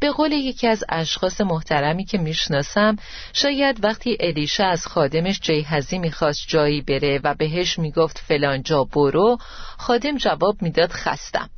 به 0.00 0.10
قول 0.10 0.32
یکی 0.32 0.66
از 0.66 0.84
اشخاص 0.88 1.40
محترمی 1.40 2.04
که 2.04 2.18
می‌شناسم 2.18 2.96
شاید 3.32 3.84
وقتی 3.84 4.16
الیشا 4.20 4.66
از 4.66 4.86
خادمش 4.86 5.40
جیهزی 5.40 5.98
می‌خواست 5.98 6.44
جایی 6.48 6.80
بره 6.80 7.20
و 7.24 7.34
بهش 7.34 7.78
می‌گفت 7.78 8.18
فلان 8.18 8.62
جا 8.62 8.84
برو 8.84 9.38
خادم 9.78 10.16
جواب 10.16 10.62
می‌داد 10.62 10.92
خستم. 10.92 11.50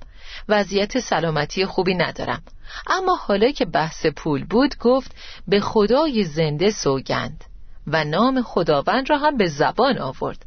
وضعیت 0.48 0.98
سلامتی 0.98 1.66
خوبی 1.66 1.94
ندارم. 1.94 2.42
اما 2.86 3.16
حالا 3.16 3.50
که 3.50 3.64
بحث 3.64 4.06
پول 4.06 4.44
بود 4.44 4.78
گفت 4.78 5.14
به 5.48 5.60
خدای 5.60 6.24
زنده 6.24 6.70
سوگند 6.70 7.44
و 7.86 8.04
نام 8.04 8.42
خداوند 8.42 9.10
را 9.10 9.18
هم 9.18 9.36
به 9.36 9.48
زبان 9.48 9.98
آورد. 9.98 10.46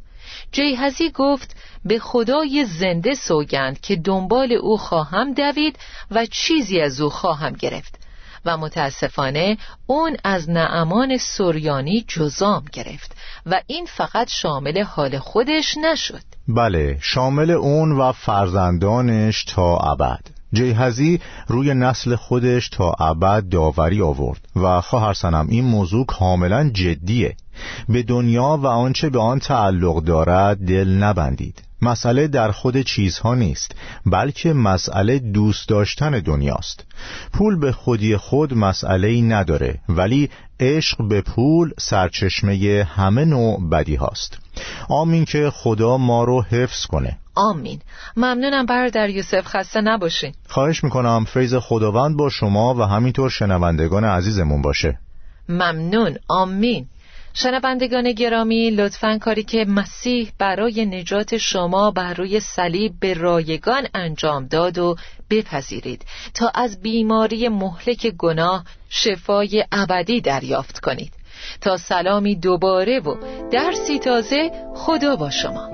جیهزی 0.52 1.10
گفت 1.10 1.56
به 1.84 1.98
خدای 1.98 2.64
زنده 2.64 3.14
سوگند 3.14 3.80
که 3.80 3.96
دنبال 3.96 4.52
او 4.52 4.76
خواهم 4.76 5.34
دوید 5.34 5.78
و 6.10 6.26
چیزی 6.26 6.80
از 6.80 7.00
او 7.00 7.10
خواهم 7.10 7.52
گرفت. 7.52 8.03
و 8.44 8.56
متاسفانه 8.56 9.56
اون 9.86 10.16
از 10.24 10.50
نعمان 10.50 11.16
سوریانی 11.18 12.04
جزام 12.08 12.64
گرفت 12.72 13.16
و 13.46 13.60
این 13.66 13.86
فقط 13.86 14.28
شامل 14.30 14.82
حال 14.82 15.18
خودش 15.18 15.76
نشد. 15.82 16.22
بله 16.48 16.98
شامل 17.00 17.50
اون 17.50 17.92
و 17.92 18.12
فرزندانش 18.12 19.44
تا 19.44 19.76
ابد. 19.76 20.20
جیهزی 20.52 21.20
روی 21.48 21.74
نسل 21.74 22.16
خودش 22.16 22.68
تا 22.68 22.92
ابد 23.00 23.48
داوری 23.48 24.02
آورد 24.02 24.48
و 24.56 24.80
خواهر 24.80 25.14
این 25.48 25.64
موضوع 25.64 26.06
کاملا 26.06 26.70
جدیه. 26.70 27.36
به 27.88 28.02
دنیا 28.02 28.58
و 28.62 28.66
آنچه 28.66 29.10
به 29.10 29.18
آن 29.18 29.38
تعلق 29.38 30.04
دارد 30.04 30.56
دل 30.66 30.88
نبندید. 30.88 31.62
مسئله 31.84 32.28
در 32.28 32.50
خود 32.50 32.80
چیزها 32.80 33.34
نیست 33.34 33.74
بلکه 34.06 34.52
مسئله 34.52 35.18
دوست 35.18 35.68
داشتن 35.68 36.10
دنیاست. 36.10 36.84
پول 37.32 37.58
به 37.58 37.72
خودی 37.72 38.16
خود 38.16 38.54
مسئله 38.54 39.08
ای 39.08 39.22
نداره 39.22 39.78
ولی 39.88 40.30
عشق 40.60 41.08
به 41.08 41.20
پول 41.20 41.72
سرچشمه 41.78 42.88
همه 42.96 43.24
نوع 43.24 43.68
بدی 43.68 43.94
هاست 43.94 44.38
آمین 44.88 45.24
که 45.24 45.50
خدا 45.50 45.96
ما 45.96 46.24
رو 46.24 46.42
حفظ 46.42 46.86
کنه. 46.86 47.18
آمین. 47.34 47.80
ممنونم 48.16 48.66
برادر 48.66 49.10
یوسف 49.10 49.46
خسته 49.46 49.80
نباشین. 49.80 50.34
خواهش 50.48 50.84
می‌کنم 50.84 51.24
فیض 51.24 51.54
خداوند 51.54 52.16
با 52.16 52.30
شما 52.30 52.74
و 52.74 52.82
همینطور 52.82 53.30
شنوندگان 53.30 54.04
عزیزمون 54.04 54.62
باشه. 54.62 54.98
ممنون. 55.48 56.16
آمین. 56.28 56.86
شنوندگان 57.36 58.12
گرامی 58.12 58.70
لطفا 58.70 59.18
کاری 59.18 59.42
که 59.42 59.64
مسیح 59.68 60.32
برای 60.38 60.86
نجات 60.86 61.36
شما 61.36 61.90
بر 61.90 62.14
روی 62.14 62.40
صلیب 62.40 62.92
به 63.00 63.14
رایگان 63.14 63.86
انجام 63.94 64.46
داد 64.46 64.78
و 64.78 64.96
بپذیرید 65.30 66.04
تا 66.34 66.50
از 66.54 66.82
بیماری 66.82 67.48
مهلک 67.48 68.06
گناه 68.06 68.64
شفای 68.88 69.64
ابدی 69.72 70.20
دریافت 70.20 70.78
کنید. 70.78 71.12
تا 71.60 71.76
سلامی 71.76 72.36
دوباره 72.36 73.00
و 73.00 73.16
درسی 73.52 73.98
تازه 73.98 74.50
خدا 74.74 75.16
با 75.16 75.30
شما. 75.30 75.70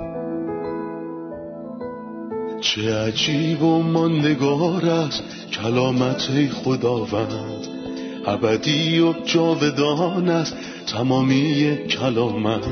چه 2.61 2.95
عجیب 2.95 3.63
و 3.63 3.83
ماندگار 3.83 4.87
است 4.87 5.23
کلامت 5.53 6.49
خداوند. 6.49 7.80
ابدی 8.27 9.01
و 9.01 9.13
جاودان 9.25 10.29
است 10.29 10.57
تمامی 10.87 11.77
کلامت. 11.77 12.67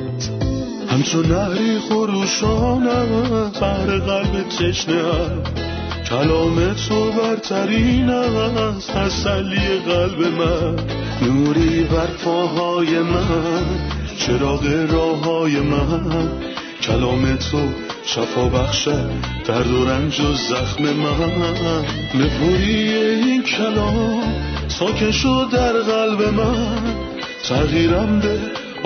همچون 0.88 1.26
نهری 1.26 1.78
خروشانم 1.78 3.50
بر 3.60 3.98
قلب 3.98 4.48
تشنه 4.48 5.02
کلام 6.08 6.74
تو 6.74 7.12
برترین 7.12 8.10
است 8.10 8.90
تسلی 8.90 9.78
قلب 9.86 10.20
من. 10.20 10.76
نوری 11.22 11.82
بر 11.82 12.06
پاهای 12.06 12.98
من 12.98 13.64
چراغ 14.18 14.66
راه 14.90 15.24
های 15.24 15.60
من. 15.60 16.30
کلام 16.88 17.36
تو 17.36 17.58
شفا 18.04 18.48
بخشد 18.48 19.10
درد 19.44 19.70
و 19.70 19.84
رنج 19.84 20.20
و 20.20 20.34
زخم 20.34 20.82
من. 20.82 21.84
نپوری 22.14 22.94
این 22.94 23.42
کلام 23.42 24.22
ساکن 24.68 25.10
شد 25.10 25.48
در 25.52 25.72
قلب 25.72 26.22
من. 26.22 26.78
تغییرم 27.48 28.20
به 28.20 28.38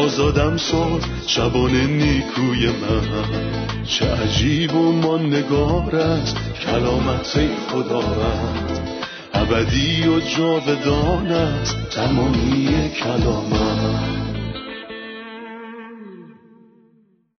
آزادم 0.02 0.56
ساز 0.56 1.02
شبان 1.26 1.70
نیکوی 1.70 2.66
من. 2.66 3.84
چه 3.86 4.06
عجیب 4.12 4.74
و 4.74 5.18
نگار 5.18 5.96
است 5.96 6.36
کلامت 6.66 7.40
خداوند 7.70 8.80
ابدی 9.34 10.08
و 10.08 10.20
جاودان 10.20 11.54
تمامی 11.90 12.90
کلامت. 13.02 14.21